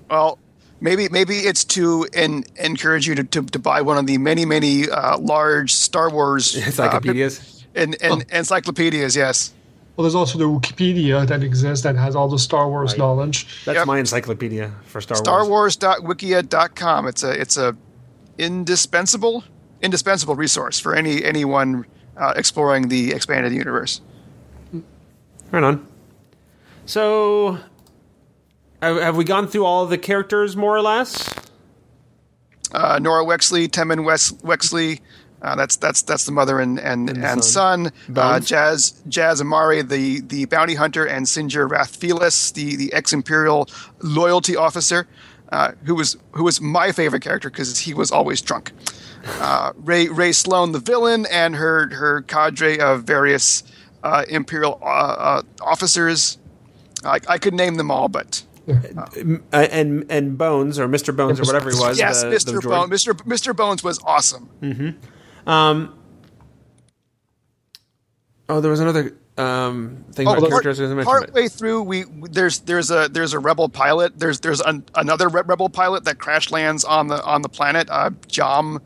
[0.10, 0.40] Well,
[0.80, 4.46] maybe maybe it's to en- encourage you to, to, to buy one of the many
[4.46, 7.66] many uh, large Star Wars uh, Encyclopedias.
[7.76, 9.16] and, and encyclopedias.
[9.16, 9.54] Yes.
[9.98, 13.00] Well, there's also the Wookieepedia that exists that has all the Star Wars Right.
[13.00, 13.66] knowledge.
[13.66, 13.88] That's Yep.
[13.88, 15.78] my encyclopedia for Star, Star Wars.
[15.82, 17.08] Wars.wikia.com.
[17.08, 17.76] It's a it's a
[18.38, 19.44] indispensable
[19.82, 21.86] indispensable resource for any anyone
[22.18, 24.02] uh, exploring the expanded universe.
[25.52, 25.88] Right on.
[26.86, 27.60] So,
[28.82, 31.30] have, we gone through all of the characters more or less?
[32.72, 35.02] Uh, Nora Wexley, Temin Wes- Wexley.
[35.42, 37.92] Uh, that's that's that's the mother and and, And and, son.
[38.08, 38.16] son.
[38.16, 43.14] Uh, Jas Jas Emari, the the bounty hunter, and Sinjir Rath Velus, the the ex
[43.14, 43.70] Imperial
[44.02, 45.08] loyalty officer,
[45.50, 48.72] uh, who was who was my favorite character because he was always drunk.
[49.40, 53.64] Uh, Rae Rae Sloane, the villain, and her her cadre of various
[54.04, 56.38] uh, Imperial uh, uh, officers.
[57.04, 59.06] I, I could name them all, but Uh,
[59.54, 61.16] and and Bones or Mr.
[61.16, 61.98] Bones or whatever he was.
[61.98, 62.46] yes, the- Mr.
[62.46, 62.90] the droid.
[62.90, 63.14] Mr.
[63.26, 63.56] Mr.
[63.56, 64.50] Bones was awesome.
[68.50, 71.06] Oh, there was another um, thing Oh, about part, characters I was gonna mention.
[71.12, 74.18] part but- way through, we there's there's a there's a rebel pilot.
[74.18, 77.88] There's there's an, another rebel pilot that crash lands on the on the planet.
[77.90, 78.80] Uh, Jom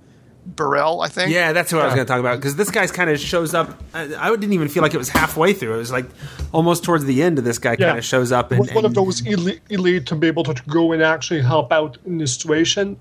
[0.46, 1.32] Barell, I think.
[1.32, 3.54] Yeah, that's who I was going to talk about because this guy's kind of shows
[3.54, 3.80] up.
[3.94, 5.76] I, I didn't even feel like it was halfway through.
[5.76, 6.08] It was like
[6.52, 8.52] almost towards the end of this guy kind of shows up.
[8.52, 11.72] And, one one of those elite, elite to be able to go and actually help
[11.72, 13.00] out in this situation.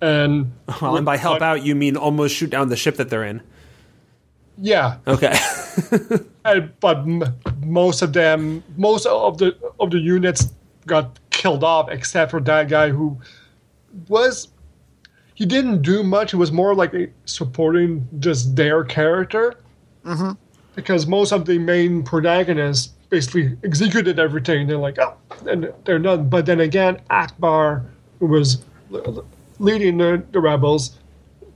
[0.00, 3.10] And well, and by help but- out, you mean almost shoot down the ship that
[3.10, 3.42] they're in.
[4.56, 5.34] yeah, Okay.
[6.44, 10.54] Uh, but m- most of them, most of the of the units
[10.86, 13.18] got killed off, except for that guy who
[14.08, 14.48] was.
[15.34, 16.32] He didn't do much.
[16.32, 16.94] It was more like
[17.26, 19.54] supporting just their character,
[20.04, 20.32] mm-hmm.
[20.74, 24.66] because most of the main protagonists basically executed everything.
[24.66, 25.14] They're like, oh,
[25.46, 26.28] and they're done.
[26.28, 27.84] But then again, Ackbar,
[28.18, 28.64] who was
[29.58, 30.98] leading the, the rebels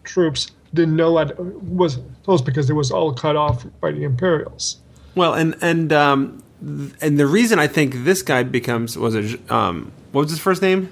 [0.04, 4.78] troops, didn't know what was close because it was all cut off by the Imperials.
[5.14, 6.42] well, and and um,
[7.00, 10.62] and the reason I think this guy becomes was it um, what was his first
[10.62, 10.90] name?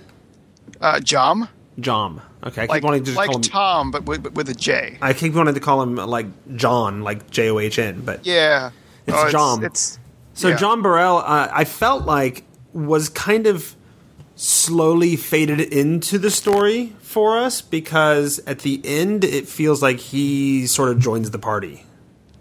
[0.80, 2.20] Uh, Jom, Jom.
[2.42, 3.42] Okay, I keep like wanting to just like call him.
[3.42, 4.96] Like Tom, but with, but with a J.
[5.02, 8.70] I keep wanting to call him like John, like J O H N, but Yeah,
[9.06, 9.62] It's Oh, Jom.
[9.62, 9.98] It's,
[10.34, 10.56] So yeah.
[10.56, 13.76] John Barell, uh, I felt like was kind of
[14.40, 20.66] slowly faded into the story for us because at the end it feels like he
[20.66, 21.84] sort of joins the party.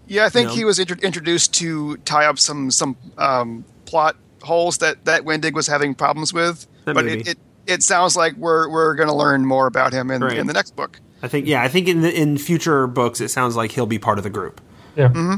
[0.06, 0.54] Yeah, I think know?
[0.54, 5.52] he was intro- introduced to tie up some some um, plot holes that that Wendig
[5.52, 6.66] was having problems with.
[6.86, 10.10] That but it, it it sounds like we're we're going to learn more about him
[10.10, 10.38] in Right.
[10.38, 10.98] in the next book.
[11.22, 13.98] I think, yeah, I think in the, in future books it sounds like he'll be
[13.98, 14.58] part of the group.
[14.96, 15.36] Yeah.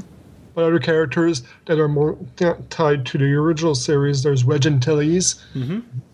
[0.55, 5.42] But other characters that are more t- tied to the original series, there's Wedge Antilles,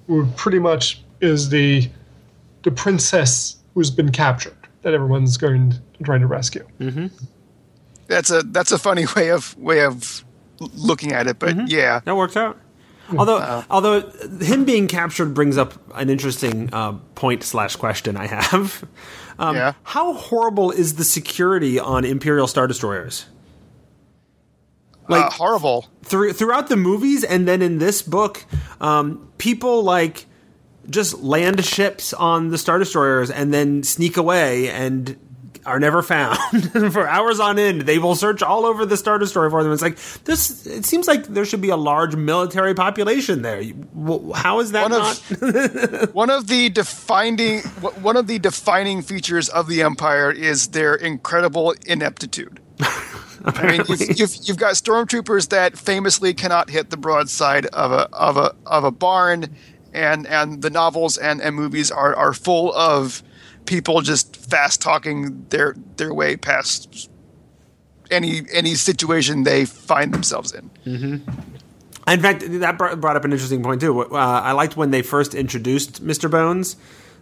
[0.09, 1.89] who pretty much is the
[2.65, 6.67] the princess who's been captured that everyone's going to trying to rescue.
[8.09, 10.25] That's a that's a funny way of way of
[10.61, 11.67] looking at it, but Mm-hmm.
[11.69, 12.59] yeah, That works out.
[13.17, 14.01] Although, although
[14.41, 18.85] him being captured brings up an interesting uh, point slash question I have.
[19.41, 19.75] Um, Yeah.
[19.85, 23.27] How horrible is the security on Imperial Star Destroyers?
[25.09, 25.87] Like uh, horrible.
[26.03, 28.45] through, throughout the movies and then in this book,
[28.81, 30.27] um, people like
[30.91, 35.17] just land ships on the Star Destroyers and then sneak away and
[35.67, 36.39] are never found
[36.93, 37.83] for hours on end.
[37.83, 39.71] They will search all over the Star Destroyer for them.
[39.73, 40.67] It's like this.
[40.67, 43.63] It seems like there should be a large military population there.
[44.35, 46.15] How is that One of- not?
[46.15, 47.61] One of the defining
[48.01, 52.61] one of the defining features of the Empire is their incredible ineptitude.
[53.45, 58.09] I mean, you've, you've, you've got stormtroopers that famously cannot hit the broadside of a
[58.13, 59.55] of a of a barn,
[59.93, 63.23] and and the novels and, and movies are, are full of
[63.67, 67.11] people just fast talking their their way past
[68.11, 70.71] any any situation they find themselves in.
[72.07, 74.01] In fact, that brought up an interesting point too.
[74.01, 76.31] Uh, I liked when they first introduced Mr.
[76.31, 76.77] Bones,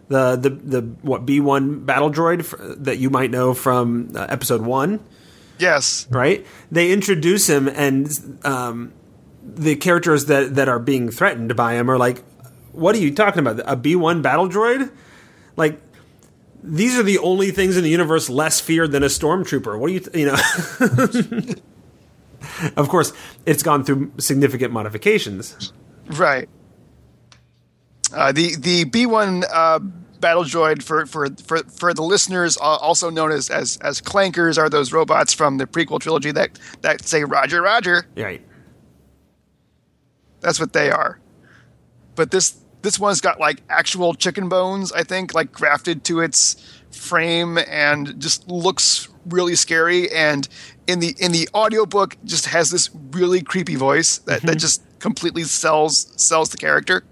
[0.08, 4.62] the the the what B one battle droid that you might know from uh, episode
[4.62, 5.00] one.
[5.58, 6.46] Yes, right?
[6.70, 8.92] They introduce him, and um,
[9.42, 12.22] the characters that that are being threatened by him are like,
[12.72, 13.60] "What are you talking about?
[13.66, 14.90] A B one battle droid?
[15.56, 15.80] Like."
[16.68, 19.78] These are the only things in the universe less feared than a stormtrooper.
[19.78, 20.36] What do you, you know?
[22.76, 23.12] of course,
[23.44, 25.72] it's gone through significant modifications.
[26.08, 26.48] Right.
[28.12, 29.80] Uh, the the B one uh,
[30.20, 34.58] battle droid for for for, for the listeners, uh, also known as, as as clankers,
[34.58, 38.06] are those robots from the prequel trilogy that that say Roger Roger.
[38.16, 38.42] Right.
[40.40, 41.20] That's what they are.
[42.14, 46.56] But this this one's got like actual chicken bones, I think, like grafted to its
[46.90, 50.48] frame and just looks really scary and
[50.86, 55.42] in the in the audiobook just has this really creepy voice that, that just completely
[55.42, 57.04] sells sells the character.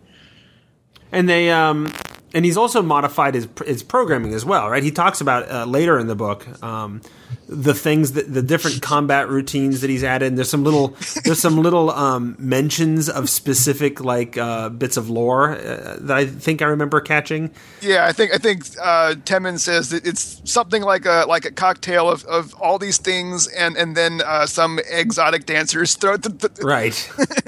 [1.11, 1.93] And they um
[2.35, 4.83] and he's also modified his his programming as well, right?
[4.83, 7.01] He talks about uh, later in the book um,
[7.49, 10.37] the things that the different combat routines that he's added.
[10.37, 15.53] There's some little there's some little um, mentions of specific like uh, bits of lore
[15.53, 17.51] uh, that I think I remember catching.
[17.81, 21.53] Yeah, I think I think uh, Temin says that it's something like a like a
[21.53, 26.31] cocktail of, of all these things, and and then uh, some exotic dancers throw the,
[26.31, 27.11] the, Right,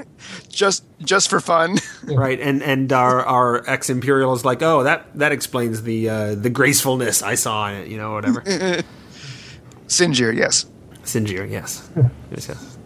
[0.57, 1.77] just just for fun.
[2.03, 6.35] right, and and our our ex imperial is like, oh, that that explains the uh,
[6.35, 8.41] the gracefulness I saw in it, you know, whatever.
[9.87, 10.65] Sinjir, yes.
[11.03, 11.89] Sinjir, yes.
[12.31, 12.77] yes, yes.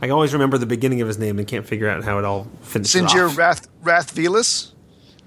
[0.00, 2.48] I always remember the beginning of his name and can't figure out how it all
[2.62, 3.38] finishes Sinjir off.
[3.38, 4.72] Rath Rathvelis,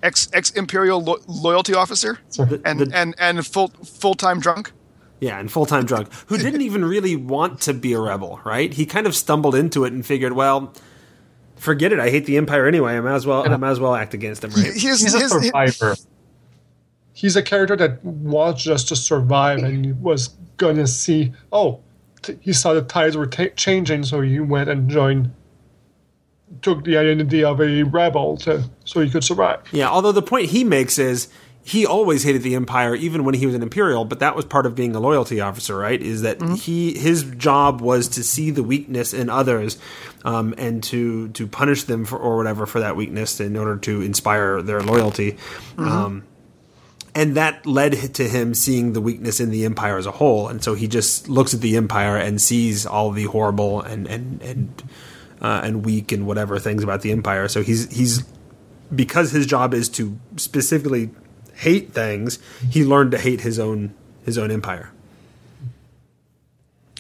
[0.04, 4.72] ex ex imperial lo- loyalty officer, The- and the- and and full full time drunk.
[5.22, 8.74] Yeah, and full time drunk, who didn't even really want to be a rebel, right?
[8.74, 10.74] He kind of stumbled into it and figured, well,
[11.56, 12.00] forget it.
[12.00, 12.94] I hate the Empire anyway.
[12.98, 13.52] I might as well.
[13.52, 14.66] I might as well act against them, right?
[14.74, 15.96] His, He's a his, survivor.
[17.14, 21.34] He's a character that wants just to survive and he was going to see.
[21.52, 21.80] Oh,
[22.22, 25.34] t- he saw the tides were ta changing, so he went and joined.
[26.62, 29.62] Took the identity of a rebel to so he could survive.
[29.72, 29.90] Yeah.
[29.90, 31.28] Although the point he makes is
[31.68, 34.06] he always hated the Empire, even when he was an Imperial.
[34.06, 36.00] But that was part of being a loyalty officer, right?
[36.00, 39.80] Is that he his job was to see the weakness in others,
[40.24, 44.02] um, and to to punish them for or whatever for that weakness in order to
[44.04, 45.38] inspire their loyalty.
[45.78, 46.24] Um,
[47.16, 50.62] and that led to him seeing the weakness in the empire as a whole and
[50.62, 54.84] so he just looks at the empire and sees all the horrible and and and
[55.42, 58.26] uh, and weak and whatever things about the empire so he's he's
[58.94, 61.10] because his job is to specifically
[61.56, 62.40] hate things
[62.70, 64.92] he learned to hate his own his own empire.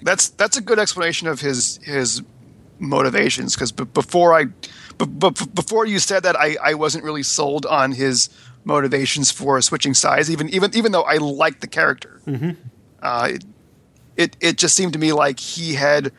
[0.02, 2.22] That's that's a good explanation of his his
[2.80, 7.24] motivations because b- before I b- b- before you said that I, I wasn't really
[7.24, 8.30] sold on his
[8.66, 12.22] motivations for switching sides even even even though I liked the character.
[12.26, 12.52] Mm-hmm.
[13.02, 13.46] uh, it,
[14.18, 16.12] it it just seemed to me like he had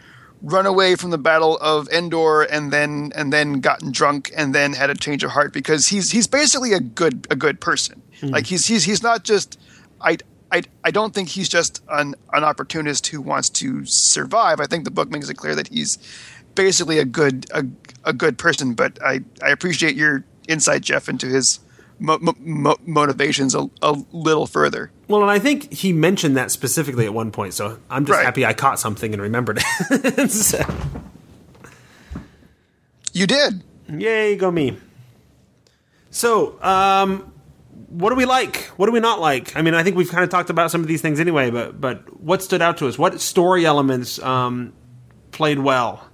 [0.43, 4.73] run away from the battle of Endor and then and then gotten drunk and then
[4.73, 8.47] had a change of heart because he's he's basically a good a good person like
[8.47, 9.59] he's he's he's not just
[10.01, 10.19] I
[10.53, 14.61] I, I don't think he's just an, an opportunist who wants to survive.
[14.61, 15.99] I think the book makes it clear that he's
[16.55, 17.65] basically a good a,
[18.05, 18.75] a good person.
[18.75, 21.59] But I, I appreciate your insight, Jeff, into his
[21.99, 24.91] mo- mo- motivations a, a little further.
[25.09, 28.25] well and i think he mentioned that specifically at one point so i'm just Right.
[28.25, 29.59] happy i caught something and remembered
[29.91, 30.61] it So,
[33.13, 33.63] You did.
[33.89, 34.79] Yay, go me.
[36.11, 37.33] So, um,
[37.89, 38.65] what do we like?
[38.77, 39.57] What do we not like?
[39.57, 41.81] I mean, I think we've kind of talked about some of these things anyway, but
[41.81, 42.99] but what stood out to us?
[42.99, 44.73] What story elements um,
[45.31, 46.09] played well?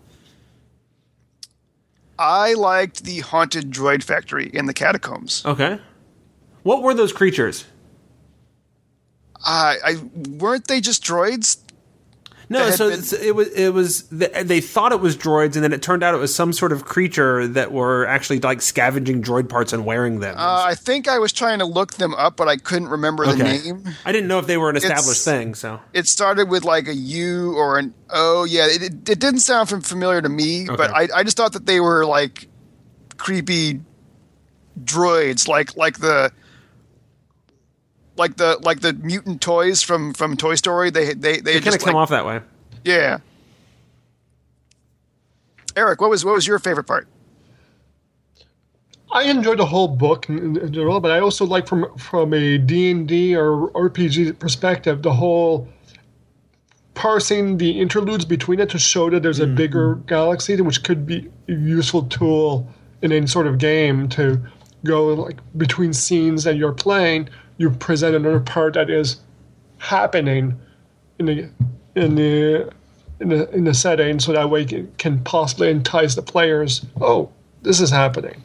[2.18, 5.42] I liked the haunted droid factory in the catacombs.
[5.44, 5.80] Okay.
[6.62, 7.64] What were those creatures?
[9.44, 11.58] I, I weren't they just droids?
[12.52, 15.82] No, so been- it was it was they thought it was droids, and then it
[15.82, 19.72] turned out it was some sort of creature that were actually like scavenging droid parts
[19.72, 20.36] and wearing them.
[20.36, 23.32] Uh, I think I was trying to look them up, but I couldn't remember the
[23.32, 23.58] okay.
[23.58, 23.84] name.
[24.04, 25.54] I didn't know if they were an established It's- thing.
[25.54, 28.44] So it started with like a U or an O.
[28.44, 31.66] Yeah, it, it, it didn't sound familiar to me, but I, I just thought that
[31.66, 32.48] they were like
[33.16, 33.80] creepy
[34.84, 36.32] droids, like like the
[38.22, 40.90] like the like the mutant toys from from Toy Story.
[40.90, 42.40] They they they, they kind of come like- off that way.
[42.84, 43.18] Yeah.
[45.76, 47.08] Eric, what was what was your favorite part?
[49.10, 52.58] I enjoyed the whole book in, in general, but I also like from from a
[52.58, 55.68] D&D or RPG perspective the whole
[56.94, 59.54] parsing the interludes between it to show that there's a mm-hmm.
[59.54, 62.68] bigger galaxy, which could be a useful tool
[63.02, 64.40] in any sort of game to
[64.84, 67.28] go like between scenes that you're playing.
[67.62, 69.20] You present another part that is
[69.78, 70.58] happening
[71.20, 71.48] in the
[71.94, 72.72] in the
[73.20, 76.84] in the in the setting, so that way it can possibly entice the players.
[77.00, 77.30] Oh,
[77.62, 78.42] this is happening.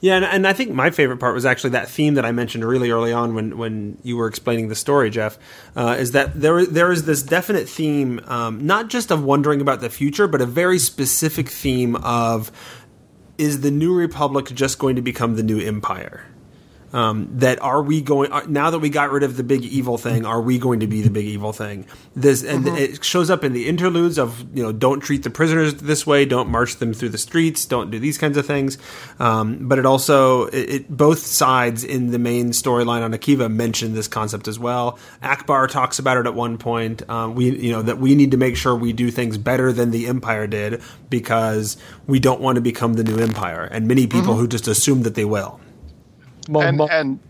[0.00, 2.64] Yeah, and, and I think my favorite part was actually that theme that I mentioned
[2.64, 5.38] really early on when, when you were explaining the story, Jeff.
[5.76, 9.80] Uh, is that there there is this definite theme, um, not just of wondering about
[9.80, 12.50] the future, but a very specific theme of
[13.38, 16.26] is the new republic just going to become the new empire?
[16.94, 19.98] Um, that are we going are, now that we got rid of the big evil
[19.98, 20.24] thing?
[20.24, 21.86] Are we going to be the big evil thing?
[22.14, 22.76] This and Mm-hmm.
[22.76, 26.24] it shows up in the interludes of you know don't treat the prisoners this way,
[26.24, 28.78] don't march them through the streets, don't do these kinds of things.
[29.18, 33.94] Um, but it also it, it both sides in the main storyline on Akiva mention
[33.94, 34.96] this concept as well.
[35.20, 37.02] Ackbar talks about it at one point.
[37.10, 39.90] Um, we you know that we need to make sure we do things better than
[39.90, 40.80] the Empire did
[41.10, 41.76] because
[42.06, 45.16] we don't want to become the new Empire, and many people who just assume that
[45.16, 45.58] they will.
[46.88, 47.20] And and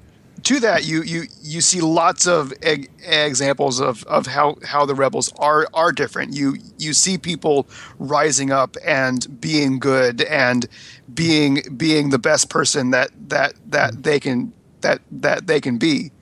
[0.44, 4.94] to that you you you see lots of eg- examples of, of how, how the
[4.94, 6.34] rebels are are different.
[6.34, 7.66] You you see people
[7.98, 10.66] rising up and being good and
[11.12, 14.52] being being the best person that that that they can
[14.82, 16.12] that that they can be.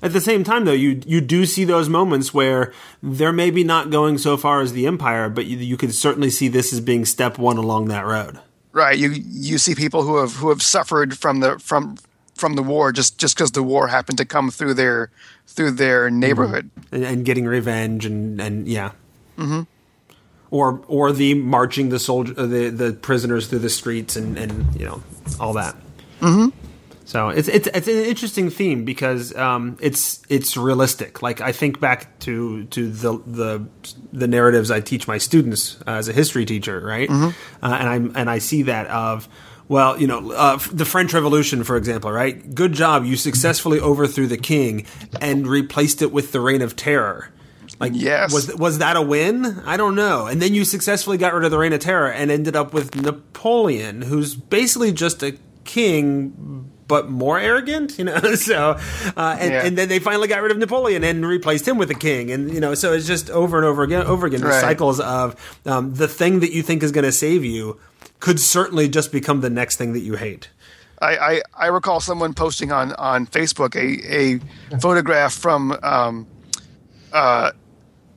[0.00, 2.72] At the same time, though, you you do see those moments where
[3.02, 6.48] they're maybe not going so far as the Empire, but you, you can certainly see
[6.48, 8.40] this as being step one along that road.
[8.72, 11.96] Right you you see people who have who have suffered from the from
[12.34, 15.10] from the war just just because the war happened to come through their
[15.46, 18.92] through their neighborhood and, and getting revenge and and yeah.
[19.38, 19.62] Mm-hmm.
[20.50, 24.86] Or or the marching the soldier the the prisoners through the streets and and you
[24.86, 25.02] know
[25.40, 25.76] all that.
[26.20, 26.48] Mm-hmm.
[27.12, 31.20] So it's it's it's an interesting theme because um, it's it's realistic.
[31.20, 33.66] Like I think back to to the the
[34.14, 37.10] the narratives I teach my students uh, as a history teacher, right?
[37.10, 37.32] Uh,
[37.62, 39.28] and I'm and I see that of
[39.68, 42.54] well, you know, uh, the French Revolution, for example, right?
[42.54, 44.86] Good job, you successfully overthrew the king
[45.20, 47.28] and replaced it with the Reign of Terror.
[47.78, 48.32] Like, Yes.
[48.32, 49.60] was was that a win?
[49.66, 50.28] I don't know.
[50.28, 52.96] And then you successfully got rid of the Reign of Terror and ended up with
[52.96, 58.18] Napoleon, who's basically just a king but more arrogant, you know.
[58.34, 58.78] so,
[59.16, 59.64] uh, and, Yeah.
[59.66, 62.52] and then they finally got rid of Napoleon and replaced him with a king, and
[62.52, 64.60] you know, so it's just over and over again, over again, the Right.
[64.60, 65.34] cycles of
[65.66, 67.78] um, the thing that you think is going to save you
[68.20, 70.48] could certainly just become the next thing that you hate.
[71.00, 74.38] I, I, I recall someone posting on, on Facebook a,
[74.72, 76.28] a photograph from um,
[77.12, 77.50] uh,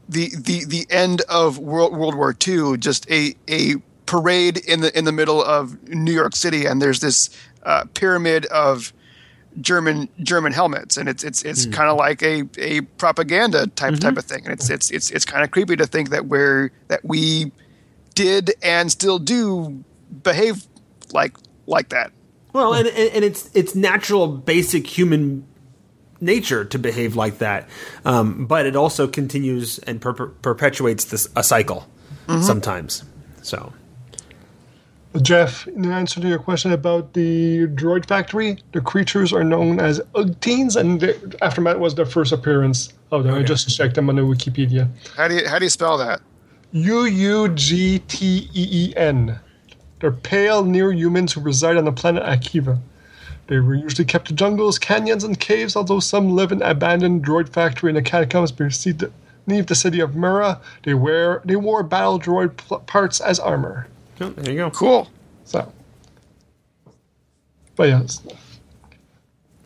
[0.08, 4.96] the, the the end of World World War II, just a, a parade in the
[4.96, 7.30] in the middle of New York City, and there's this
[7.66, 8.94] uh, pyramid of
[9.62, 14.18] German German helmets, and it's it's it's kind of like a, a propaganda type type
[14.18, 17.04] of thing, and it's it's it's it's kind of creepy to think that we're that
[17.06, 17.52] we
[18.14, 19.84] did and still do
[20.24, 20.68] behave
[21.14, 21.38] like
[21.68, 22.12] like that.
[22.54, 25.46] Well, and, and it's it's natural, basic human
[26.20, 27.70] nature to behave like that,
[28.04, 31.88] um, but it also continues and per- perpetuates this a cycle
[32.42, 33.04] sometimes.
[33.42, 33.72] So.
[35.22, 40.00] Jeff, in answer to your question about the droid factory, the creatures are known as
[40.14, 43.36] Ugteens, and the Aftermath was their first appearance oh, of them.
[43.36, 44.90] I just checked them on the Wookieepedia.
[45.16, 46.22] How do you how do you spell that?
[46.72, 49.40] U U G T E E N.
[50.00, 52.80] They're pale, near humans who reside on the planet Akiva.
[53.48, 57.50] They were usually kept in jungles, canyons, and caves, although some live in abandoned droid
[57.50, 59.12] factory in the catacombs beneath the,
[59.48, 60.60] beneath the city of Myrra.
[60.84, 63.88] They wear they wore battle droid pl- parts as armor.
[64.22, 64.72] Oh, there you go.
[64.72, 65.10] Cool.
[65.44, 65.72] So,
[67.76, 68.22] but yes,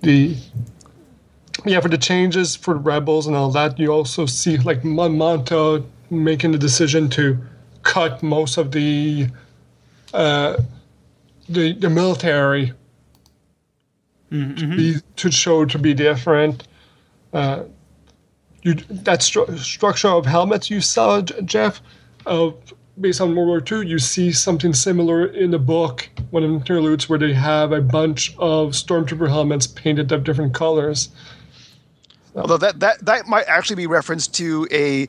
[0.01, 0.35] the
[1.65, 5.15] yeah for the changes for the rebels and all that, you also see like Mon
[5.15, 7.37] Mothma making the decision to
[7.83, 9.27] cut most of the
[10.13, 10.57] uh,
[11.47, 12.73] the the military
[14.31, 16.67] to, be, to show to be different.
[17.33, 17.63] Uh,
[18.63, 21.81] you that stru- structure of helmets you saw, Jeff,
[22.25, 22.55] of
[22.99, 26.55] based on World War II, you see something similar in the book, one of the
[26.55, 31.09] interludes where they have a bunch of stormtrooper helmets painted of different colors.
[32.35, 35.07] Although that, that that might actually be reference to a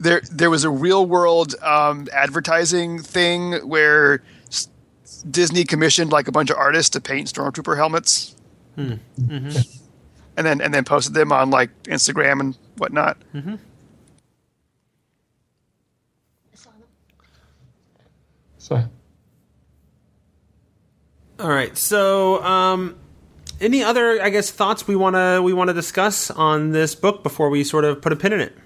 [0.00, 4.68] there there was a real world um, advertising thing where s-
[5.30, 8.36] Disney commissioned like a bunch of artists to paint stormtrooper helmets,
[8.76, 8.94] hmm.
[9.20, 9.58] mm-hmm.
[10.36, 13.18] and then and then posted them on like Instagram and whatnot.
[13.34, 13.56] Mm-hmm.
[18.76, 18.90] So,
[21.44, 21.76] All right.
[21.76, 22.96] So, um,
[23.60, 27.22] any other, I guess, thoughts we want to we want to discuss on this book
[27.22, 28.56] before we sort of put a pin in it?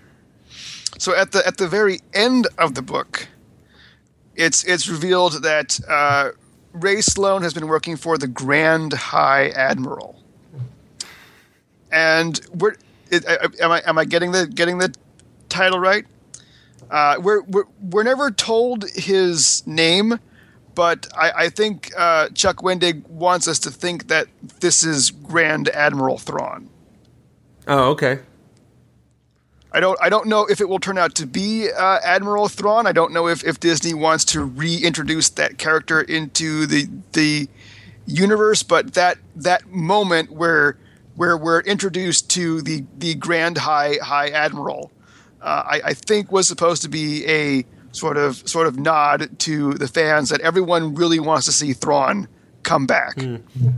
[0.98, 3.28] So at the at the very end of the book,
[4.34, 6.30] it's it's revealed that uh,
[6.72, 10.22] Rae Sloane has been working for the Grand High Admiral,
[11.92, 12.76] and we're
[13.10, 14.94] it, I- I- am I am I getting the getting the
[15.50, 16.06] title right?
[16.90, 20.18] Uh, we're, we're we're never told his name,
[20.74, 24.28] but I, I think uh, Chuck Wendig wants us to think that
[24.60, 26.68] this is Grand Admiral Thrawn.
[27.66, 28.20] Oh, okay.
[29.72, 32.86] I don't I don't know if it will turn out to be uh, Admiral Thrawn.
[32.86, 37.48] I don't know if, if Disney wants to reintroduce that character into the the
[38.06, 40.78] universe, but that that moment where
[41.16, 44.92] where we're introduced to the the Grand High High Admiral,
[45.46, 49.74] uh, I, I think was supposed to be a sort of sort of nod to
[49.74, 52.28] the fans that everyone really wants to see Thrawn
[52.64, 53.18] come back.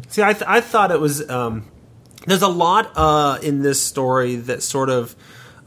[0.09, 1.29] See, I, th- I thought it was.
[1.29, 1.71] Um,
[2.27, 5.15] there's a lot uh, in this story that sort of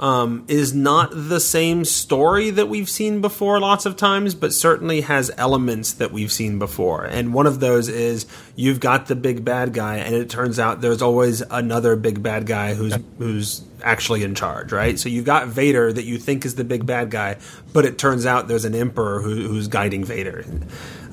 [0.02, 5.02] um, is not the same story that we've seen before lots of times, but certainly
[5.02, 7.06] has elements that we've seen before.
[7.06, 8.26] And one of those is
[8.56, 12.48] you've got the big bad guy, and it turns out there's always another big bad
[12.48, 15.00] guy who's who's actually in charge, right?
[15.00, 17.38] So you've got Vader that you think is the big bad guy,
[17.72, 20.46] but it turns out there's an emperor who, who's guiding Vader.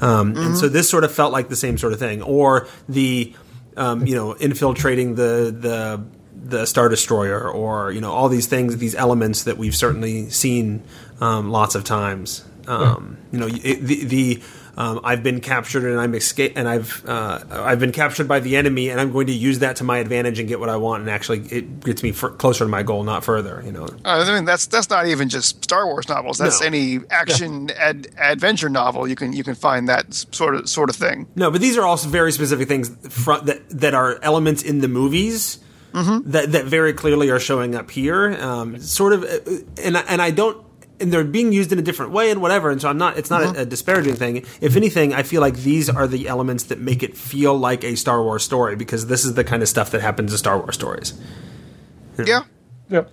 [0.01, 3.35] Um, And so this sort of felt like the same sort of thing, or the
[3.77, 6.03] um, you know infiltrating the the
[6.49, 10.83] the star destroyer, or you know all these things, these elements that we've certainly seen
[11.21, 12.45] um, lots of times.
[12.67, 14.43] Um, you know it, the the.
[14.77, 18.55] Um, I've been captured and I'm escape and I've uh, I've been captured by the
[18.57, 21.01] enemy and I'm going to use that to my advantage and get what I want
[21.01, 23.61] and actually it gets me f- closer to my goal, not further.
[23.67, 23.87] You know.
[24.05, 26.39] Uh, I mean, that's that's not even just Star Wars novels.
[26.39, 26.69] That's No.
[26.69, 29.09] any action ad, adventure novel.
[29.09, 31.27] You can you can find that sort of sort of thing.
[31.35, 34.87] No, but these are also very specific things fro- that that are elements in the
[34.89, 35.59] movies
[36.27, 38.37] that that very clearly are showing up here.
[38.41, 39.39] Um, sort of, uh,
[39.83, 40.65] and I- and I don't.
[41.01, 42.71] And they're being used in a different way and whatever.
[42.71, 43.17] And so I'm not.
[43.17, 44.45] It's not a, a disparaging thing.
[44.61, 47.95] If anything, I feel like these are the elements that make it feel like a
[47.95, 50.75] Star Wars story because this is the kind of stuff that happens in Star Wars
[50.75, 51.13] stories.
[52.19, 52.25] Yeah.
[52.91, 53.05] Yeah.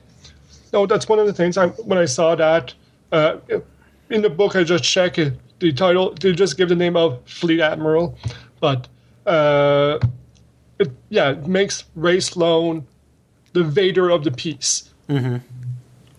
[0.74, 1.58] No, that's one of the things.
[1.58, 2.74] I when I saw that
[3.12, 3.38] uh,
[4.10, 5.34] in the book, I just checked it.
[5.60, 6.16] The title.
[6.20, 8.18] They just give the name of Fleet Admiral,
[8.60, 8.88] but
[9.28, 10.00] uh,
[10.80, 12.86] it, yeah, it makes Rae Sloane
[13.54, 14.94] the Vader of the piece.
[15.10, 15.38] Mm-hmm.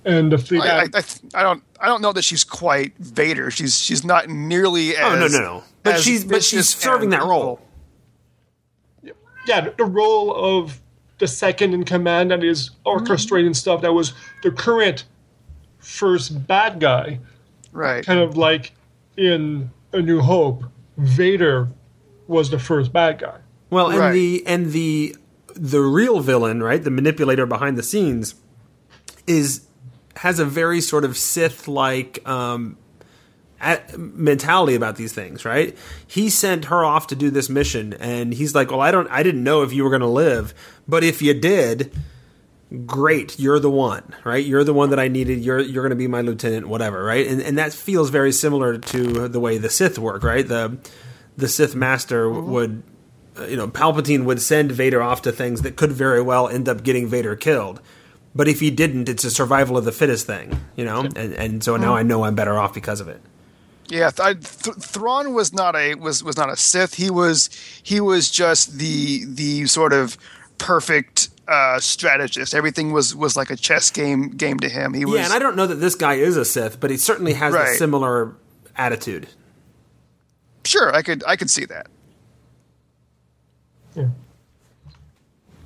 [0.04, 0.62] And the Fleet.
[0.62, 1.02] I, I, I,
[1.34, 3.50] I don't I don't know that she's quite Vader.
[3.50, 5.64] She's she's not nearly as Oh no no no!
[5.82, 7.61] But she's but she's serving that role.
[9.46, 10.80] yeah, the role of
[11.18, 15.04] the second in command that is orchestrating stuff that was the current
[15.78, 17.18] first bad guy.
[17.72, 18.04] Right.
[18.04, 18.72] kind of like
[19.16, 20.64] in A New Hope,
[20.96, 21.68] Vader
[22.26, 23.38] was the first bad guy.
[23.70, 24.12] Well, and Right.
[24.12, 25.16] the and the
[25.54, 28.34] the real villain, right, the manipulator behind the scenes,
[29.26, 29.62] is
[30.16, 32.76] has a very sort of Sith like um,
[33.60, 35.76] at, mentality about these things, right?
[36.06, 39.22] He sent her off to do this mission, and he's like, "Well, I don't, I
[39.22, 40.54] didn't know if you were going to live,
[40.86, 41.92] but if you did."
[42.84, 44.44] Great, you're the one, right?
[44.44, 45.38] You're the one that I needed.
[45.38, 47.24] You're you're going to be my lieutenant, whatever, right?
[47.24, 50.46] And and that feels very similar to the way the Sith work, right?
[50.46, 50.76] The
[51.36, 52.95] the Sith master would uh,
[53.49, 56.82] you know, Palpatine would send Vader off to things that could very well end up
[56.82, 57.80] getting Vader killed.
[58.34, 61.01] But if he didn't, it's a survival of the fittest thing, you know?
[61.01, 63.20] And, and so now I know I'm better off because of it.
[63.89, 66.95] Yeah, th- I, th- Thrawn was not a was was not a Sith.
[66.95, 67.49] He was
[67.82, 70.18] he was just the the sort of
[70.59, 72.53] perfect uh, strategist.
[72.55, 74.93] Everything was was like a chess game game to him.
[74.93, 76.97] He was Yeah, and I don't know that this guy is a Sith, but he
[76.97, 78.34] certainly has a similar
[78.76, 79.28] attitude.
[80.64, 81.87] sure I could I could see that.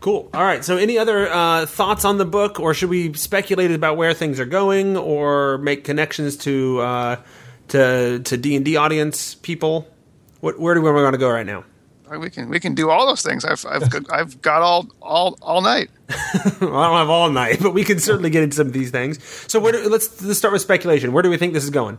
[0.00, 0.30] Cool.
[0.32, 0.64] All right.
[0.64, 4.40] So, any other uh, thoughts on the book, or should we speculate about where things
[4.40, 7.16] are going, or make connections to uh,
[7.68, 9.86] to to D and D audience people?
[10.40, 11.64] What, where do we want to go right now?
[12.18, 13.44] We can we can do all those things.
[13.44, 15.90] I've I've, got, I've got all all all night.
[16.60, 18.90] Well, I don't have all night, but we can certainly get into some of these
[18.90, 19.22] things.
[19.48, 21.12] So where do, let's let's start with speculation.
[21.12, 21.98] Where do we think this is going?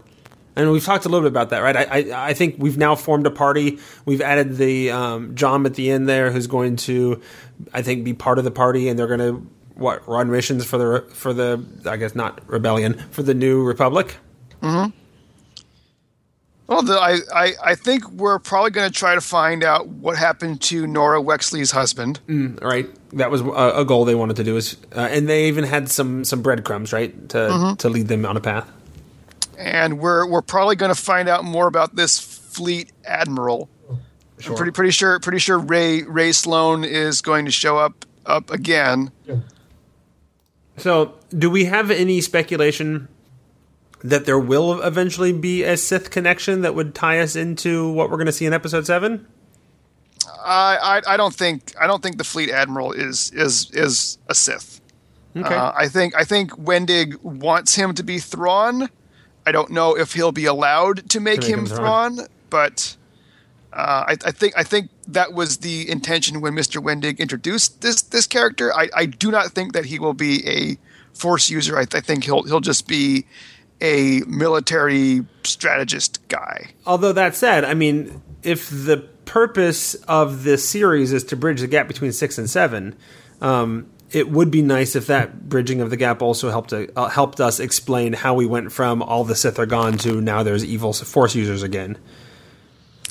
[0.56, 1.76] And we've talked a little bit about that, right?
[1.78, 3.80] I, I, I think we've now formed a party.
[4.06, 7.22] We've added the um, Jom at the end there, who's going to,
[7.74, 10.78] I think, be part of the party, and they're going to what run missions for
[10.78, 14.18] the for the I guess not rebellion for the new republic.
[14.62, 14.88] Hmm.
[16.68, 20.18] Well, the, I, I I think we're probably going to try to find out what
[20.18, 22.20] happened to Norra Wexley's husband.
[22.62, 22.88] right?
[23.14, 24.56] That was a, a goal they wanted to do.
[24.56, 28.38] Is uh, and they even had some some breadcrumbs, right, to to lead them on
[28.38, 28.72] a path.
[29.62, 33.70] And we're we're probably going to find out more about this fleet admiral.
[34.46, 38.50] I'm pretty pretty sure pretty sure Rae Rae Sloane is going to show up up
[38.50, 39.12] again.
[40.78, 43.08] So, do we have any speculation
[44.04, 48.18] that there will eventually be a Sith connection that would tie us into what we're
[48.18, 49.28] going to see in Episode Seven?
[50.44, 54.34] I, I I don't think I don't think the fleet admiral is is is a
[54.34, 54.82] Sith.
[55.36, 55.54] Okay.
[55.54, 58.90] Uh, I think I think Wendig wants him to be Thrawn.
[59.46, 62.16] I don't know if he'll be allowed to make, make him, him Thrawn.
[62.16, 62.96] Thrawn, but
[63.74, 66.84] uh, I, I think I think that was the intention when Mr.
[66.84, 68.74] Wendig introduced this this character.
[68.74, 70.78] I, I do not think that he will be a
[71.14, 71.78] Force user.
[71.78, 73.26] I, I think he'll he'll just be
[73.82, 76.72] a military strategist guy.
[76.86, 81.68] Although that said, I mean, if the purpose of this series is to bridge the
[81.68, 82.96] gap between six and seven.
[83.40, 87.40] Um, it would be nice if that bridging of the gap also helped uh, helped
[87.40, 90.94] us explain how we went from all the Sith are gone to now there's evil
[90.94, 91.98] Force users again.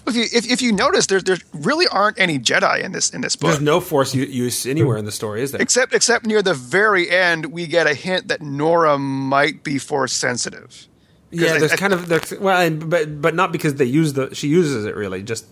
[0.07, 3.21] If you if, if you notice, there there really aren't any Jedi in this in
[3.21, 3.51] this book.
[3.51, 5.61] There's no Force u- use anywhere in the story, is there?
[5.61, 10.13] except except near the very end, we get a hint that Norra might be Force
[10.13, 10.87] sensitive.
[11.31, 14.35] Yeah, there's I- kind of there's, well, and, but but not because they use the
[14.35, 15.23] she uses it really.
[15.23, 15.47] Just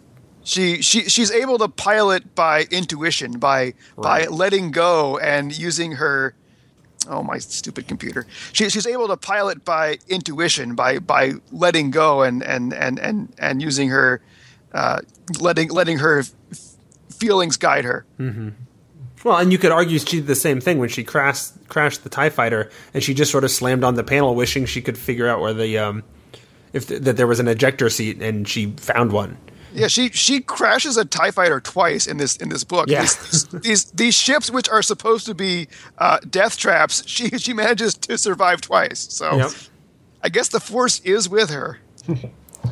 [0.49, 6.35] She she she's able to pilot by intuition, by by letting go and using her.
[7.07, 8.27] Oh my stupid computer!
[8.55, 13.29] She, she's able to pilot by intuition, by by letting go and and and and
[13.39, 14.23] and using her,
[14.73, 15.01] uh,
[15.39, 16.31] letting letting her f-
[17.11, 18.07] feelings guide her.
[19.25, 22.09] well, and you could argue she did the same thing when she crashed crashed the
[22.09, 25.29] Tie Fighter, and she just sort of slammed on the panel, wishing she could figure
[25.29, 26.05] out where the um
[26.73, 29.37] if th- that there was an ejector seat, and she found one.
[29.73, 32.89] Yeah, she she crashes a Tie Fighter twice in this in this book.
[32.89, 33.03] Yeah.
[33.03, 37.95] These, these these ships, which are supposed to be uh, death traps, she she manages
[37.95, 39.07] to survive twice.
[39.11, 39.51] So, Yep.
[40.23, 41.79] I guess the Force is with her.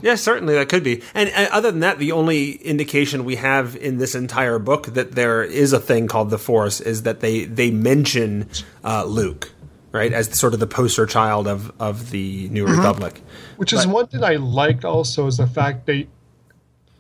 [0.03, 1.01] Yeah, certainly that could be.
[1.15, 5.13] And, and other than that, the only indication we have in this entire book that
[5.13, 8.49] there is a thing called the Force is that they they mention
[8.85, 9.53] uh, Luke,
[9.93, 13.23] right, as sort of the poster child of of the New Republic.
[13.57, 16.09] Which is one thing I liked also is the fact they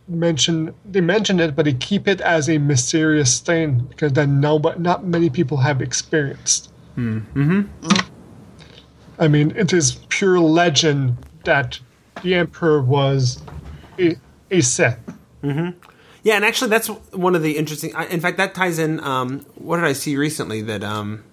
[0.09, 4.59] mention they mention it, but they keep it as a mysterious thing because then no,
[4.59, 6.73] but not many people have experienced.
[6.97, 7.63] Mm-hmm.
[9.19, 11.81] I mean, it is pure legend that
[12.23, 13.43] the Emperor was
[13.99, 14.17] a,
[14.51, 14.99] a Sith.
[16.23, 17.93] Yeah, and actually, that's one of the interesting.
[18.11, 19.01] In fact, that ties in.
[19.01, 20.83] Um, what did I see recently that?
[20.83, 21.25] Um,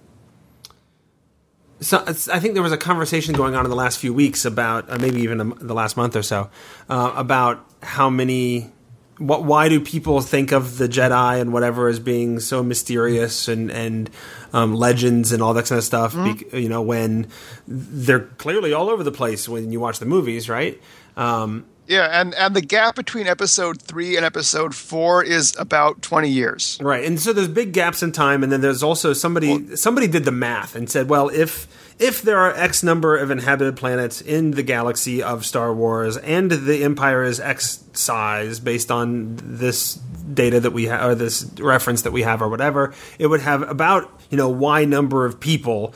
[1.84, 4.90] so I think there was a conversation going on in the last few weeks about,
[4.90, 6.50] uh, maybe even the last month or so,
[6.88, 8.70] uh, about how many.
[9.18, 9.44] What?
[9.44, 14.10] Why do people think of the Jedi and whatever as being so mysterious and and
[14.52, 16.14] um, legends and all that kind of stuff?
[16.14, 17.28] Bec- you know, when
[17.68, 20.82] they're clearly all over the place when you watch the movies, right?
[21.16, 26.30] Um, Yeah, and and the gap between episode three and episode four is about twenty
[26.30, 26.78] years.
[26.80, 30.24] Right, and so there's big gaps in time, and then there's also somebody somebody did
[30.24, 31.66] the math and said, well, if
[31.98, 36.50] if there are X number of inhabited planets in the galaxy of Star Wars, and
[36.50, 39.94] the Empire is X size based on this
[40.32, 43.62] data that we have or this reference that we have or whatever, it would have
[43.62, 45.94] about you know Y number of people.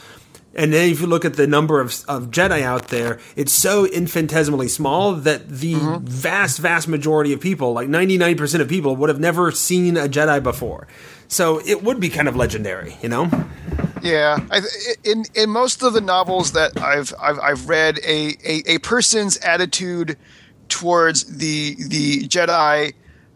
[0.58, 3.86] And then if you look at the number of, of Jedi out there, it's so
[3.86, 9.20] infinitesimally small that the vast, vast majority of people, like 99% of people, would have
[9.20, 10.88] never seen a Jedi before.
[11.28, 13.30] So it would be kind of legendary, you know?
[14.02, 14.62] Yeah, I,
[15.04, 19.36] in in most of the novels that I've I've, I've read, a, a a person's
[19.38, 20.16] attitude
[20.68, 22.94] towards the the Jedi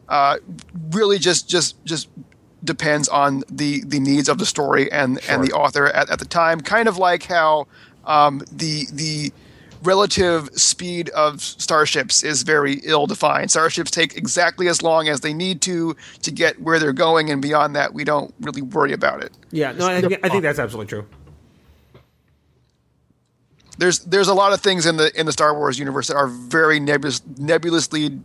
[0.08, 0.38] uh,
[0.90, 2.08] really just just just
[2.64, 6.24] depends on the the needs of the story and and the author at, at the
[6.24, 6.60] time.
[6.60, 7.66] Kind of like how
[8.04, 9.32] um, the the
[9.82, 13.50] relative speed of starships is very ill defined.
[13.50, 17.42] Starships take exactly as long as they need to to get where they're going, and
[17.42, 19.32] beyond that, we don't really worry about it.
[19.50, 21.06] Yeah, no, I, think- I think that's absolutely true.
[23.78, 26.28] there's there's a lot of things in the in the Star Wars universe that are
[26.28, 28.20] very nebulous, nebulously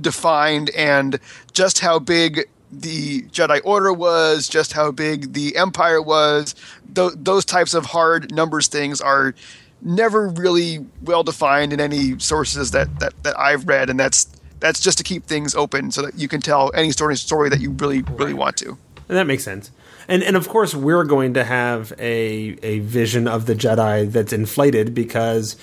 [0.00, 1.18] defined, and
[1.52, 6.54] just how big the Jedi Order was, just how big the Empire was,
[6.94, 9.34] th- those types of hard numbers things are
[9.82, 14.28] never really well defined in any sources that, that, that I've read, and that's
[14.60, 17.60] that's just to keep things open so that you can tell any story story that
[17.60, 18.76] you really really want to.
[19.08, 19.70] And that makes sense.
[20.06, 24.32] And and of course we're going to have a a vision of the Jedi that's
[24.32, 25.56] inflated because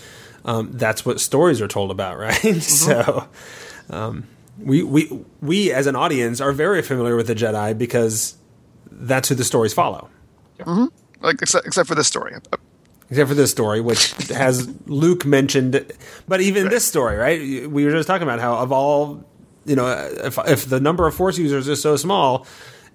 [0.45, 2.61] um, that's what stories are told about, right?
[2.61, 3.27] So
[3.89, 4.25] um,
[4.59, 8.37] we we we as an audience are very familiar with the Jedi because
[8.91, 10.09] that's who the stories follow.
[11.21, 12.35] Like except, except for this story.
[13.09, 15.85] Except for this story, which has Luke mentioned,
[16.27, 17.69] but even this story, right?
[17.69, 19.23] We were just talking about how of all,
[19.65, 19.87] you know,
[20.23, 22.45] if if the number of Force users is so small,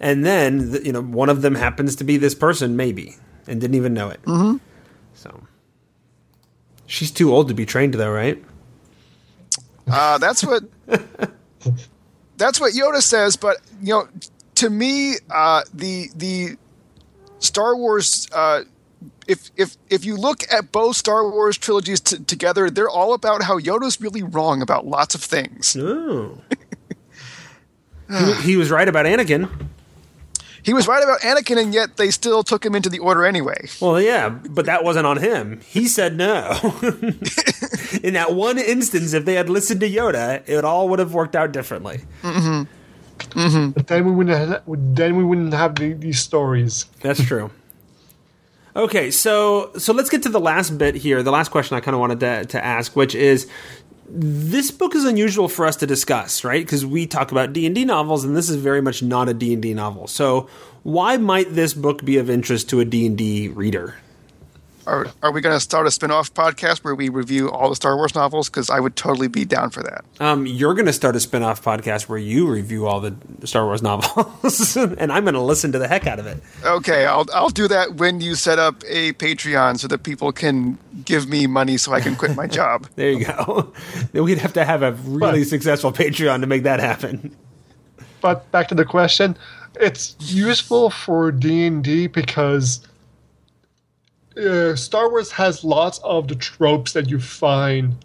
[0.01, 3.77] and then you know one of them happens to be this person, maybe, and didn't
[3.77, 4.23] even know it.
[4.23, 4.59] Mm-hmm.
[5.15, 5.43] So
[6.87, 8.43] she's too old to be trained, though, right?
[9.91, 10.65] Uh, that's what
[12.37, 13.37] that's what Yoda says.
[13.37, 14.09] But you know,
[14.57, 16.57] to me, uh, the the
[17.39, 18.29] Star Wars.
[18.33, 18.63] Uh,
[19.27, 23.43] if if if you look at both Star Wars trilogies t- together, they're all about
[23.43, 25.77] how Yoda's really wrong about lots of things.
[25.77, 26.39] Oh.
[28.11, 29.49] he, he was right about Anakin.
[30.63, 33.69] He was right about Anakin, and yet they still took him into the Order anyway.
[33.81, 35.61] Well, yeah, but that wasn't on him.
[35.67, 36.59] He said no.
[38.03, 41.37] In that one instance, if they had listened to Yoda, it all would have worked
[41.37, 42.03] out differently.
[42.23, 42.63] Mm-hmm.
[43.39, 43.71] Mm-hmm.
[43.71, 46.87] But then we wouldn't have, then we wouldn't have the, these stories.
[47.01, 47.51] That's true.
[48.75, 51.23] Okay, so so let's get to the last bit here.
[51.23, 53.47] The last question I kind of wanted to, to ask, which is,
[54.09, 56.65] this book is unusual for us to discuss, right?
[56.65, 59.35] Because we talk about D and D novels, and this is very much not a
[59.35, 60.07] D and D novel.
[60.07, 60.49] So,
[60.83, 63.97] why might this book be of interest to a D and D reader?
[64.85, 67.77] Are, are we going to start a spin off podcast where we review all the
[67.77, 68.49] Star Wars novels?
[68.49, 70.05] Because I would totally be down for that.
[70.19, 73.15] Um, you're going to start a spin off podcast where you review all the
[73.45, 76.43] Star Wars novels, and I'm going to listen to the heck out of it.
[76.65, 80.79] Okay, I'll I'll do that when you set up a Patreon so that people can
[81.05, 82.89] give me money so I can quit my job.
[82.97, 83.73] There you go.
[84.13, 87.37] We'd have to have a really But- successful Patreon to make that happen.
[88.21, 89.37] But back to the question,
[89.81, 92.87] it's useful for D and D because
[94.37, 98.05] uh, Star Wars has lots of the tropes that you find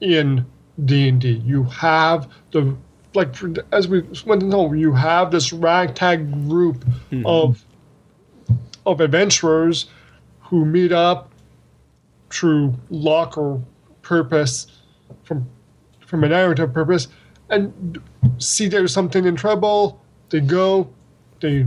[0.00, 0.46] in
[0.84, 1.42] D and D.
[1.44, 2.76] You have the
[3.14, 3.34] like
[3.72, 6.84] as we went to know, you have this ragtag group
[7.24, 7.64] of
[8.86, 9.86] of adventurers
[10.40, 11.30] who meet up
[12.30, 13.62] through luck or
[14.02, 14.66] purpose
[15.22, 15.48] from
[16.06, 17.08] from a narrative purpose
[17.50, 18.00] and
[18.38, 20.88] see there's something in trouble they go
[21.40, 21.66] they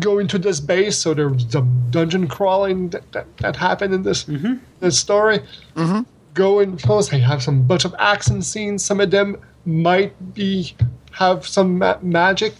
[0.00, 4.24] go into this base so there's the dungeon crawling that, that, that happened in this
[4.24, 4.54] mm-hmm.
[4.80, 5.40] this story.
[5.76, 6.00] Mm-hmm.
[6.34, 7.10] Go in close.
[7.10, 10.74] They have some bunch of action scenes some of them might be
[11.12, 12.54] have some ma- magic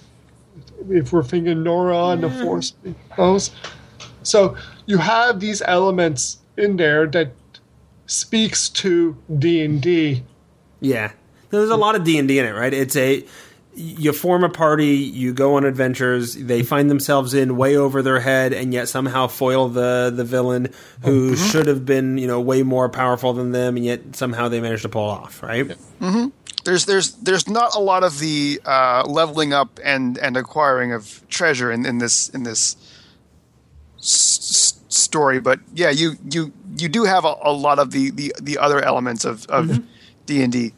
[0.91, 2.43] if we're thinking Norra and the mm.
[2.43, 2.75] Force
[3.17, 3.51] those
[4.23, 4.57] so
[4.87, 7.33] you have these elements in there that
[8.07, 10.23] speaks to D and D.
[10.81, 11.13] Yeah,
[11.51, 12.73] there's a lot of D and D in it, right?
[12.73, 13.25] It's a
[13.75, 16.67] you form a party, you go on adventures, they mm-hmm.
[16.69, 21.33] find themselves in way over their head, and yet somehow foil the the villain who
[21.33, 21.47] mm-hmm.
[21.47, 24.83] should have been you know way more powerful than them, and yet somehow they manage
[24.83, 25.69] to pull off, right?
[26.01, 26.29] Mm-hmm.
[26.65, 31.27] There's there's there's not a lot of the uh, leveling up and, and acquiring of
[31.29, 32.77] treasure in, in this in this
[33.99, 38.11] s- s- story, but yeah, you you you do have a, a lot of the,
[38.11, 39.83] the, the other elements of of
[40.27, 40.73] D and D.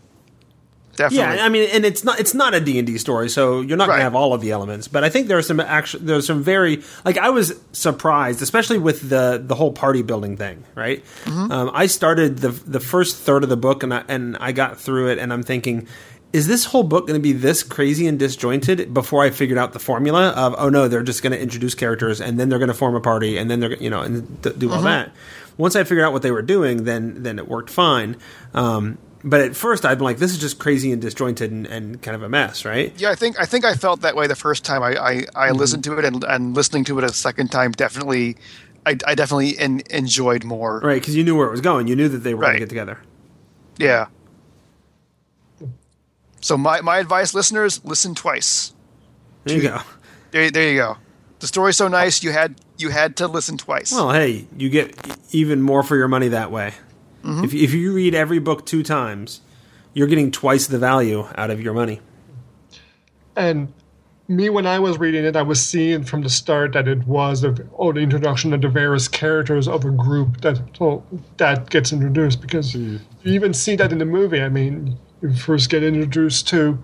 [0.97, 1.37] Definitely.
[1.37, 3.77] Yeah, I mean, and it's not it's not a D and D story, so you're
[3.77, 4.87] not going to have all of the elements.
[4.89, 8.79] But I think there are some actually there's some very like I was surprised, especially
[8.79, 10.65] with the the whole party building thing.
[10.75, 14.53] Right, um, I started the the first third of the book, and I, and I
[14.53, 15.89] got through it, and I'm thinking.
[16.33, 19.73] Is this whole book going to be this crazy and disjointed before I figured out
[19.73, 22.67] the formula of oh no they're just going to introduce characters and then they're going
[22.67, 25.13] to form a party and then they're you know and do all that.
[25.59, 28.17] Once I figured out what they were doing, then then it worked fine.
[28.53, 32.01] Um, but at first I'd been like, this is just crazy and disjointed and, and
[32.03, 32.93] kind of a mess, right?
[33.01, 35.49] yeah, I think I think I felt that way the first time I, I, I
[35.49, 35.57] mm-hmm.
[35.57, 38.37] listened to it, and, and listening to it a second time definitely,
[38.87, 40.81] I, I definitely en- enjoyed more.
[40.81, 41.89] Right, because you knew where it was going.
[41.89, 42.99] You knew that they were going to get together.
[43.79, 44.07] Yeah.
[46.41, 48.75] So my, my advice, listeners, listen twice.
[49.45, 49.81] There you go.
[50.31, 50.99] There, there you go.
[51.39, 53.93] The story's so nice, you had you had to listen twice.
[53.93, 54.95] Well, hey, you get
[55.33, 56.75] even more for your money that way.
[57.25, 59.41] If, if you read every book two times,
[59.95, 62.01] you're getting twice the value out of your money.
[63.37, 63.73] And
[64.29, 67.45] me, when I was reading it, I was seeing from the start that it was
[67.45, 71.03] of oh the introduction of the various characters of a group that oh,
[71.37, 72.97] that gets introduced because hmm.
[73.23, 74.41] you even see that in the movie.
[74.41, 76.83] I mean, you first get introduced to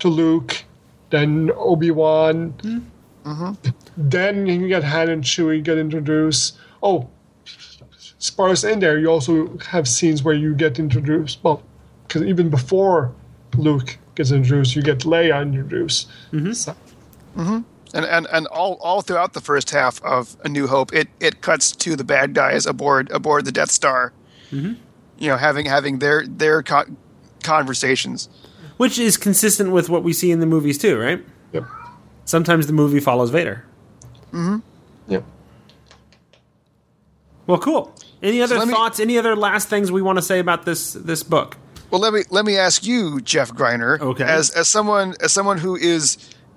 [0.00, 0.64] to Luke,
[1.10, 2.50] then Obi Wan,
[3.24, 3.52] hmm.
[3.96, 6.56] then you get Han and Chewie get introduced.
[6.82, 7.08] Oh,
[8.24, 11.38] sparse in there, you also have scenes where you get introduced.
[11.42, 11.62] Well,
[12.08, 13.12] because even before
[13.56, 16.08] Luke gets introduced, you get Leia introduced.
[16.32, 16.52] Mm-hmm.
[16.52, 16.74] So.
[17.36, 21.42] and, and and all all throughout the first half of A New Hope, it, it
[21.42, 24.12] cuts to the bad guys aboard aboard the Death Star.
[24.50, 24.74] Mm-hmm.
[25.18, 26.86] You know, having having their their co-
[27.42, 28.28] conversations.
[28.78, 31.22] Which is consistent with what we see in the movies too, right?
[31.52, 31.64] Yep.
[32.24, 33.64] Sometimes the movie follows Vader.
[34.32, 34.58] Mm-hmm.
[35.12, 35.24] Yep.
[37.46, 37.94] Well, cool.
[38.24, 38.98] Any other let me- thoughts?
[38.98, 41.56] Any other last things we want to say about this this book?
[41.90, 44.24] Well, let me let me ask you, Jeff Greiner, Okay.
[44.24, 46.16] as as someone as someone who is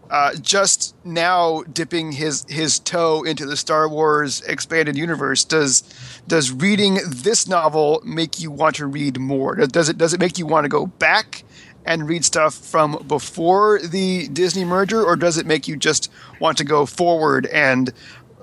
[0.09, 5.43] uh, just now dipping his his toe into the Star Wars expanded universe.
[5.43, 5.83] Does
[6.27, 9.55] does reading this novel make you want to read more?
[9.55, 11.43] Does- Does it does it make you want to go back
[11.85, 16.09] and read stuff from before the Disney merger, or does it make you just
[16.39, 17.93] want to go forward and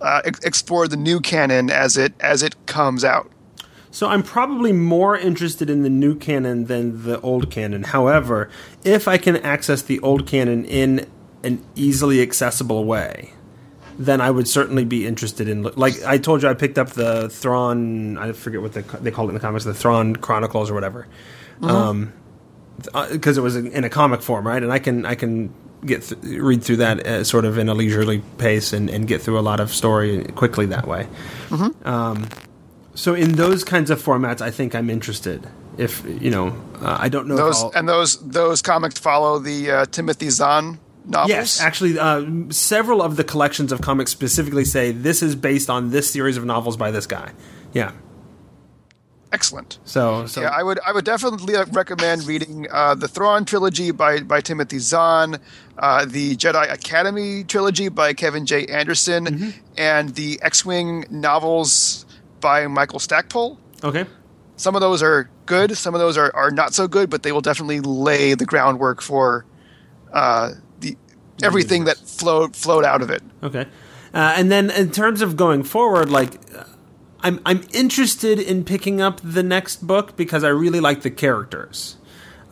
[0.05, 3.31] uh, ex- explore the new canon as it as it comes out?
[3.91, 7.85] So I'm probably more interested in the new canon than the old canon.
[7.85, 8.51] However,
[8.83, 11.07] if I can access the old canon in
[11.45, 13.35] an easily accessible way,
[13.97, 15.63] then I would certainly be interested in.
[15.63, 18.19] Like I told you, I picked up the Thrawn.
[18.19, 21.07] I forget what the, they call it in the comics, the Thrawn Chronicles or whatever,
[21.61, 21.67] mm-hmm.
[21.67, 22.13] um,
[22.95, 24.63] it was in a comic form, right?
[24.63, 25.53] And I can I can
[25.85, 29.21] get th- read through that uh, sort of in a leisurely pace and, and get
[29.21, 31.07] through a lot of story quickly that way.
[31.51, 31.89] Mm-hmm.
[31.89, 32.29] Um,
[32.95, 35.47] so in those kinds of formats, I think I'm interested.
[35.77, 36.49] If you know,
[36.81, 37.37] uh, I don't know.
[37.37, 41.29] Those and those those comics follow the uh, Timothy Zahn novels.
[41.29, 45.91] Yes, actually, uh, several of the collections of comics specifically say this is based on
[45.91, 47.33] this series of novels by this guy.
[47.73, 47.93] Yeah.
[49.35, 49.81] Excellent.
[49.85, 54.21] So, so yeah, I would I would definitely recommend reading uh, the Thrawn trilogy by
[54.21, 55.41] by Timothy Zahn,
[55.77, 58.67] uh, the Jedi Academy trilogy by Kevin J.
[58.67, 59.51] Anderson, mm-hmm.
[59.77, 62.07] and the X-wing novels
[62.41, 63.59] by Michael Stackpole.
[63.83, 64.05] Okay.
[64.55, 65.77] Some of those are good.
[65.77, 69.03] Some of those are, are not so good, but they will definitely lay the groundwork
[69.03, 69.45] for
[70.13, 70.97] uh, the
[71.43, 73.23] everything that flowed flowed out of it.
[73.43, 73.67] Okay.
[74.15, 76.39] Uh, and then in terms of going forward, like
[77.25, 81.97] I'm I'm interested in picking up the next book because I really like the characters.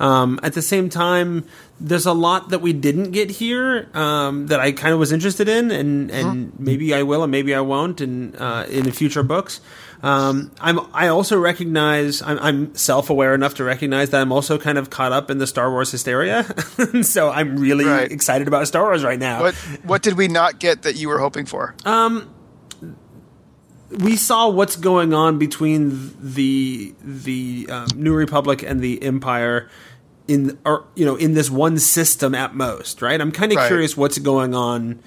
[0.01, 1.45] Um, at the same time,
[1.79, 5.49] there's a lot that we didn't get here um, that I kind of was interested
[5.49, 9.61] in, and and maybe I will, and maybe I won't, and uh, in future books.
[10.03, 14.59] Um, I'm I also recognize I'm, I'm self aware enough to recognize that I'm also
[14.59, 16.45] kind of caught up in the Star Wars hysteria,
[17.03, 18.11] so I'm really right.
[18.11, 19.43] excited about Star Wars right now.
[19.43, 19.55] What
[19.85, 21.77] what did we not get that you were hoping for?
[21.85, 22.29] Um,
[23.99, 29.69] we saw what's going on between the the um, New Republic and the Empire
[30.29, 33.21] in or you know in this one system at most, right?
[33.21, 33.67] I'm kind of right.
[33.67, 35.01] curious what's going on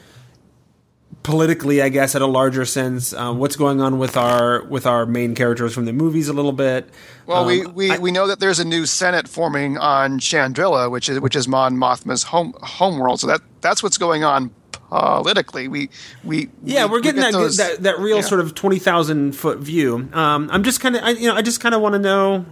[1.23, 3.11] politically, I guess, at a larger sense.
[3.11, 6.51] Um, what's going on with our with our main characters from the movies a little
[6.51, 6.87] bit.
[7.25, 10.91] Well, um, we we, I, we know that there's a new Senate forming on Chandrila,
[10.91, 13.19] which is which is Mon Mothma's home homeworld.
[13.19, 14.51] So that that's what's going on
[14.89, 15.67] politically.
[15.67, 15.89] We
[16.23, 18.23] we yeah, we, are getting we get that, those, that, that real yeah.
[18.23, 20.09] sort of twenty thousand foot view.
[20.13, 22.45] Um, I'm just kind of you know I just kind of want to know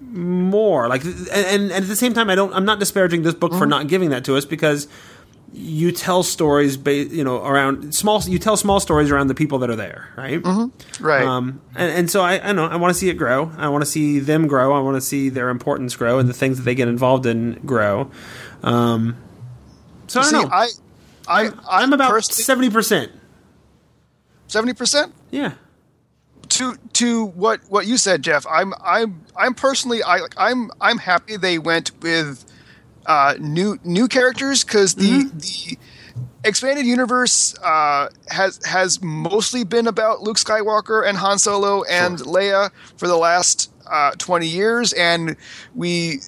[0.00, 3.50] more like and, and, at the same time I don't I'm not disparaging this book
[3.50, 3.58] mm-hmm.
[3.58, 4.86] for not giving that to us because
[5.52, 9.58] you tell stories ba- you know around small you tell small stories around the people
[9.58, 11.04] that are there right mm-hmm.
[11.04, 13.68] right um, and, and, so I, I know I want to see it grow I
[13.68, 16.58] want to see them grow I want to see their importance grow and the things
[16.58, 18.10] that they get involved in grow
[18.62, 19.16] um,
[20.06, 20.68] so I don't see, know I
[21.26, 23.12] I I'm, about seventy percent
[24.46, 25.54] seventy percent yeah
[26.50, 28.46] to to what what you said, Jeff.
[28.48, 32.44] I'm I'm I'm personally I I'm I'm happy they went with
[33.06, 35.38] uh, new new characters because the mm-hmm.
[35.38, 35.78] the
[36.44, 42.28] expanded universe uh, has has mostly been about Luke Skywalker and Han Solo and sure.
[42.28, 45.36] Leia for the last uh, twenty years, and
[45.74, 46.20] we.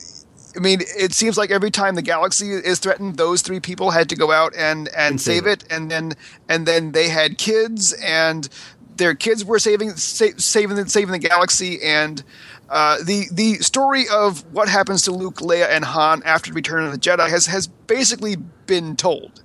[0.57, 4.09] I mean, it seems like every time the galaxy is threatened, those three people had
[4.09, 6.15] to go out and, and save it, and then
[6.49, 8.49] and then they had kids, and
[8.97, 12.23] their kids were saving sa- saving the, saving the galaxy, and
[12.71, 16.85] uh, the the story of what happens to Luke, Leia, and Han after the Return
[16.85, 18.37] of the Jedi has has basically
[18.67, 19.43] been told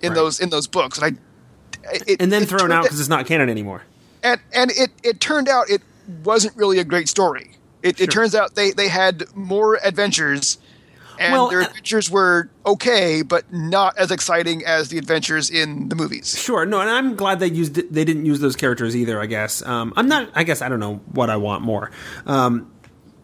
[0.00, 0.16] in right.
[0.16, 1.18] those in those books, and
[1.84, 3.82] I it, and then thrown out because it's not canon anymore.
[4.22, 5.82] And and it it turned out it
[6.24, 7.52] wasn't really a great story.
[7.82, 8.04] It, sure.
[8.04, 10.58] it turns out they they had more adventures
[11.18, 15.88] and well, their uh, adventures were okay, but not as exciting as the adventures in
[15.88, 16.38] the movies.
[16.38, 19.20] Sure, no, and I'm glad they used they didn't use those characters either.
[19.20, 20.30] I guess um, I'm not.
[20.34, 21.90] I guess I don't know what I want more,
[22.26, 22.70] um,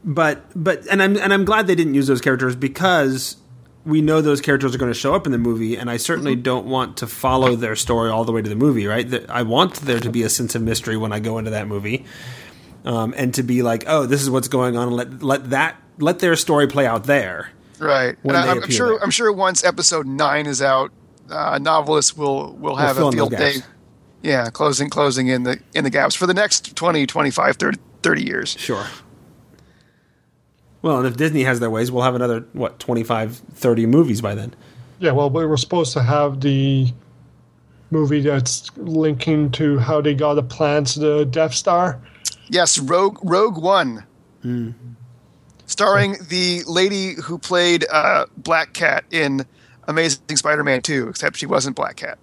[0.03, 3.37] but but and I'm and I'm glad they didn't use those characters because
[3.85, 6.35] we know those characters are going to show up in the movie, and I certainly
[6.35, 6.43] mm-hmm.
[6.43, 8.87] don't want to follow their story all the way to the movie.
[8.87, 9.31] Right?
[9.31, 12.05] I want there to be a sense of mystery when I go into that movie,
[12.85, 14.91] um, and to be like, oh, this is what's going on.
[14.91, 18.17] Let let that let their story play out there Right.
[18.25, 18.89] And I, am sure.
[18.89, 19.03] There.
[19.03, 20.91] I'm sure once episode nine is out,
[21.31, 23.57] uh, novelists will will have we'll a field day.
[24.23, 28.25] Yeah, closing closing in the in the gaps for the next 20, 25, 30, 30
[28.25, 28.57] years.
[28.59, 28.87] Sure.
[30.83, 34.35] Well, and if Disney has their ways, we'll have another what 25, 30 movies by
[34.35, 34.55] then.
[34.99, 36.93] Yeah, well, we were supposed to have the
[37.91, 42.01] movie that's linking to how they got the plans to the Death Star.
[42.49, 44.05] Yes, Rogue Rogue One.
[44.45, 44.75] Mm
[45.67, 49.47] starring the lady who played uh, Black Cat in
[49.89, 52.19] Amazing Spider-Man 2, except she wasn't Black Cat,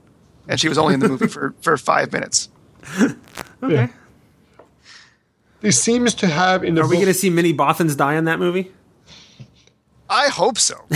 [0.47, 2.49] and she was only in the movie for for five minutes.
[3.01, 3.15] okay.
[3.61, 3.87] Yeah.
[5.61, 6.81] He seems to have in the.
[6.81, 8.71] Are we going to see Minnie Bothans die in that movie?
[10.11, 10.75] I hope so.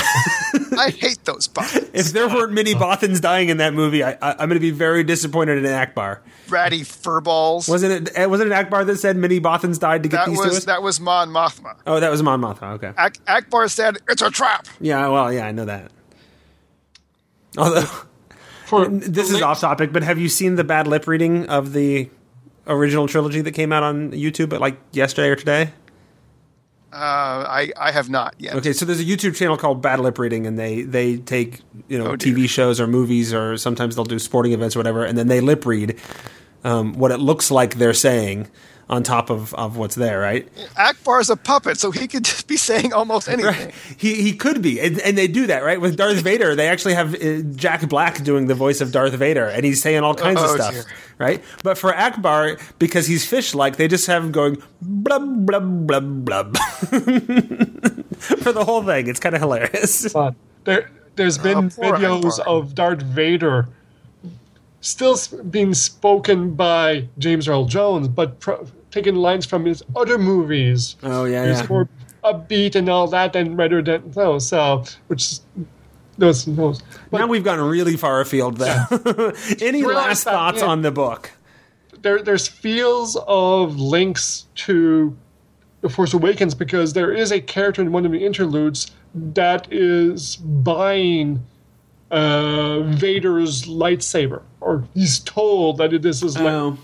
[0.77, 1.89] I hate those Bothans.
[1.93, 5.05] If there weren't many Bothans dying in that movie, I, am going to be very
[5.05, 6.19] disappointed in Ackbar.
[6.49, 7.69] Ratty furballs.
[7.69, 8.17] Wasn't it?
[8.17, 10.57] Eh, wasn't it Ackbar that said many Bothans died to get that these was, to
[10.57, 10.65] us?
[10.65, 11.77] That was Mon Mothma.
[11.87, 12.73] Oh, that was Mon Mothma.
[12.73, 12.91] Okay.
[12.97, 14.67] Ak- Ackbar said it's a trap.
[14.81, 15.07] Yeah.
[15.07, 15.91] Well, yeah, I know that.
[17.57, 17.87] Although.
[18.65, 22.09] For this is off topic, but have you seen the bad lip reading of the
[22.65, 25.71] original trilogy that came out on YouTube like yesterday or today?
[26.95, 28.55] Uh, I I have not yet.
[28.55, 31.97] Okay, so there's a YouTube channel called Bad Lip Reading, and they they take you
[31.99, 32.15] know Oh.
[32.15, 35.41] TV shows or movies or sometimes they'll do sporting events or whatever, and then they
[35.41, 35.99] lip read
[36.63, 38.47] um, what it looks like they're saying
[38.89, 40.47] on top of, of what's there, right?
[40.75, 43.45] Ackbar is a puppet, so he could just be saying almost anything.
[43.67, 43.73] Right.
[43.97, 45.81] He he could be, and, and they do that, right?
[45.81, 49.45] With Darth Vader, they actually have uh, Jack Black doing the voice of Darth Vader,
[49.47, 50.83] and he's saying all kinds of Oh, stuff, dear.
[51.17, 51.43] right?
[51.63, 56.57] But for Ackbar, because he's fish-like, they just have him going blub blub blub blub
[58.19, 59.07] for the whole thing.
[59.07, 60.13] It's kind of hilarious.
[60.13, 62.47] But there, there's been poor videos Ackbar.
[62.47, 63.67] of Darth Vader
[64.85, 65.17] still
[65.49, 70.95] being spoken by James Earl Jones, but pro- taking lines from his other movies.
[71.03, 71.67] Oh yeah, He's yeah.
[71.67, 71.89] more
[72.23, 75.39] upbeat and all that, and rather than no, so which
[76.17, 76.81] those those.
[77.11, 78.85] But now we've gone really far afield, though.
[79.61, 80.67] Any last that, thoughts yeah.
[80.67, 81.31] on the book?
[82.05, 85.17] there there's feels of links to
[85.81, 90.35] the Force Awakens because there is a character in one of the interludes that is
[90.37, 91.43] buying
[92.11, 96.35] uh, Vader's lightsaber, or he's told that it is his.
[96.35, 96.77] light Oh,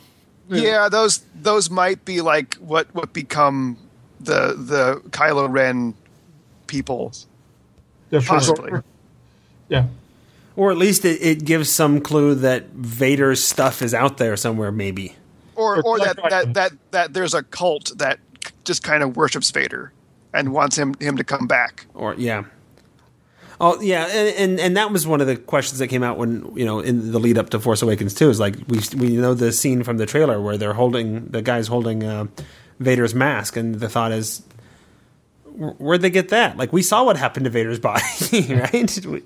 [0.50, 3.78] Yeah, those those might be like what what become
[4.20, 5.94] the the Kylo Ren
[6.68, 7.12] people.
[8.12, 8.72] the Force possibly.
[8.72, 8.84] Order.
[9.68, 9.86] Yeah,
[10.56, 14.72] or at least it, it gives some clue that Vader's stuff is out there somewhere,
[14.72, 15.16] maybe.
[15.56, 18.20] Or Or or that, that that that there's a cult that
[18.64, 19.92] just kind of worships Vader
[20.34, 21.88] and wants him him to come back.
[21.94, 22.44] Or yeah.
[23.64, 26.52] Oh yeah, and, and and that was one of the questions that came out when
[26.56, 28.28] you know in the lead up to Force Awakens too.
[28.32, 31.68] Is like we we know the scene from the trailer where they're holding the guy's
[31.68, 32.26] holding uh,
[32.80, 34.42] Vader's mask, and the thought is,
[35.46, 36.58] where'd they get that?
[36.58, 38.04] Like we saw what happened to Vader's body,
[38.50, 39.06] right?
[39.06, 39.22] We,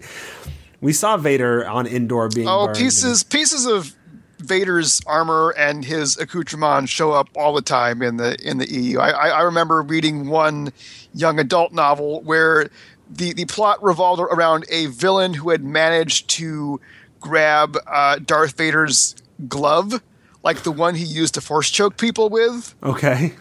[0.81, 3.95] we saw Vader on Endor being Oh, pieces pieces of
[4.39, 8.99] Vader's armor and his accoutrement show up all the time in the in the EU.
[8.99, 10.73] I, I remember reading one
[11.13, 12.69] young adult novel where
[13.09, 16.79] the, the plot revolved around a villain who had managed to
[17.19, 19.15] grab uh, Darth Vader's
[19.47, 20.01] glove,
[20.43, 23.33] like the one he used to force choke people with, Okay.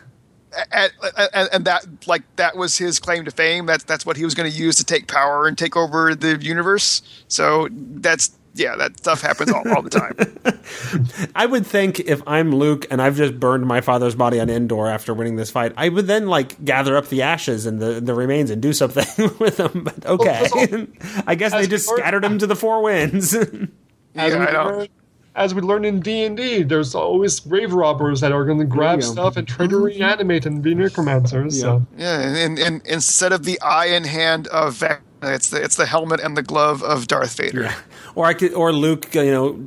[0.73, 0.93] and,
[1.35, 3.67] and, and that like that was his claim to fame.
[3.67, 6.37] That's that's what he was going to use to take power and take over the
[6.41, 7.03] universe.
[7.29, 11.29] So that's yeah, that stuff happens all, all the time.
[11.35, 14.87] I would think if I'm Luke and I've just burned my father's body on Endor
[14.87, 18.15] after winning this fight, I would then like gather up the ashes and the, the
[18.15, 19.07] remains and do something
[19.39, 19.83] with them.
[19.85, 20.87] But oh, okay, also,
[21.27, 23.35] I guess they just we scattered them to the four winds.
[23.35, 23.49] as
[24.15, 24.89] Yeah, we I learn,
[25.35, 28.65] as we learn in D and D, there's always grave robbers that are going to
[28.65, 29.07] grab go.
[29.07, 29.85] stuff and try to mm-hmm.
[29.85, 31.61] reanimate and be necromancers.
[31.61, 31.85] So.
[31.99, 35.87] Yeah, and, and instead of the eye and hand of Vecna, it's the it's the
[35.87, 37.73] helmet and the glove of Darth Vader.
[38.15, 39.61] or I could, or Luke, you know.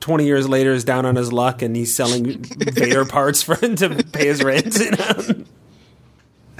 [0.00, 3.76] 20 years later is down on his luck and he's selling Vader parts for him
[3.76, 4.78] to pay his rent.
[4.78, 5.44] You know?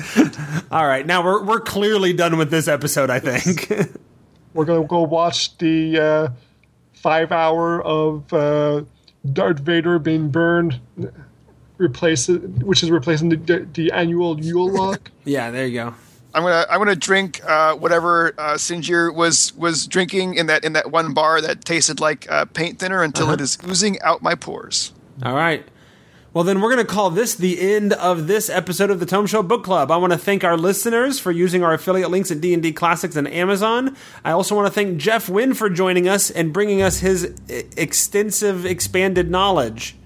[0.70, 3.70] All right, now we're we're clearly done with this episode, I think.
[4.55, 6.28] We're gonna go watch the uh,
[6.92, 8.82] five hour of uh,
[9.32, 10.80] Darth Vader being burned,
[11.78, 15.09] replace it, which is replacing the, the, the annual Yule log.
[15.24, 15.94] yeah, there you go.
[16.33, 20.74] I'm gonna I'm gonna drink uh, whatever uh, Sinjir was was drinking in that in
[20.74, 24.35] that one bar that tasted like uh, paint thinner until it is oozing out my
[24.35, 24.93] pores.
[25.24, 25.66] All right.
[26.33, 29.26] Well, then we're going to call this the end of this episode of the Tome
[29.26, 29.91] Show Book Club.
[29.91, 33.26] I want to thank our listeners for using our affiliate links at D&D Classics and
[33.26, 33.97] Amazon.
[34.24, 37.35] I also want to thank Jeff Wynn for joining us and bringing us his
[37.76, 39.97] extensive, expanded knowledge.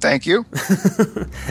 [0.00, 0.44] Thank you.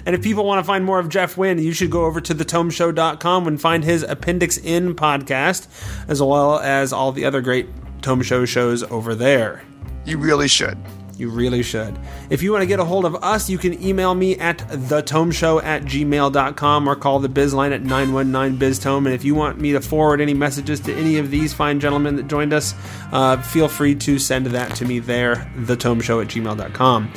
[0.06, 2.36] And if people want to find more of Jeff Wynn, you should go over to
[2.36, 5.68] thetomeshow.com and find his Appendix N podcast,
[6.08, 7.68] as well as all the other great
[8.04, 9.64] Tome Show shows over there.
[10.06, 10.78] You really should.
[11.18, 11.98] You really should.
[12.30, 15.64] If you want to get a hold of us, you can email me at thetomeshow
[15.64, 19.06] at gmail.com or call the biz line at 919biztome.
[19.06, 22.18] And if you want me to forward any messages to any of these fine gentlemen
[22.18, 22.76] that joined us,
[23.12, 27.12] uh, feel free to send that to me there, thetomeshow at gmail.com.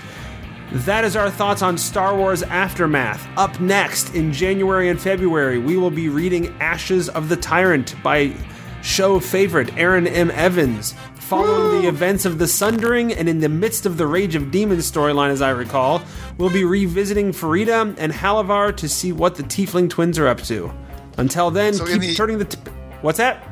[0.72, 3.26] That is our thoughts on Star Wars Aftermath.
[3.38, 8.34] Up next in January and February, we will be reading Ashes of the Tyrant by
[8.82, 10.30] show favorite Erin M.
[10.30, 10.94] Evans.
[11.14, 14.90] Following the events of The Sundering and in the midst of the Rage of Demons
[14.90, 16.02] storyline, as I recall,
[16.38, 20.72] we'll be revisiting Farideh and Halivar to see what the Tiefling twins are up to.
[21.18, 22.44] Until then, So keep the- turning the.
[22.46, 22.58] T-
[23.02, 23.46] What's that?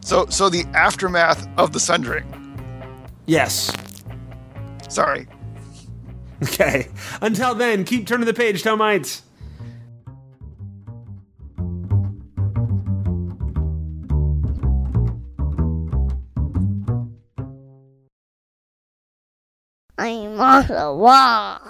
[0.00, 2.24] So so the aftermath of the Sundering.
[3.26, 3.72] Yes.
[4.88, 5.26] Sorry.
[6.42, 6.88] Okay.
[7.20, 9.22] Until then, keep turning the page, Tomites.
[19.98, 21.60] I'm on the wall.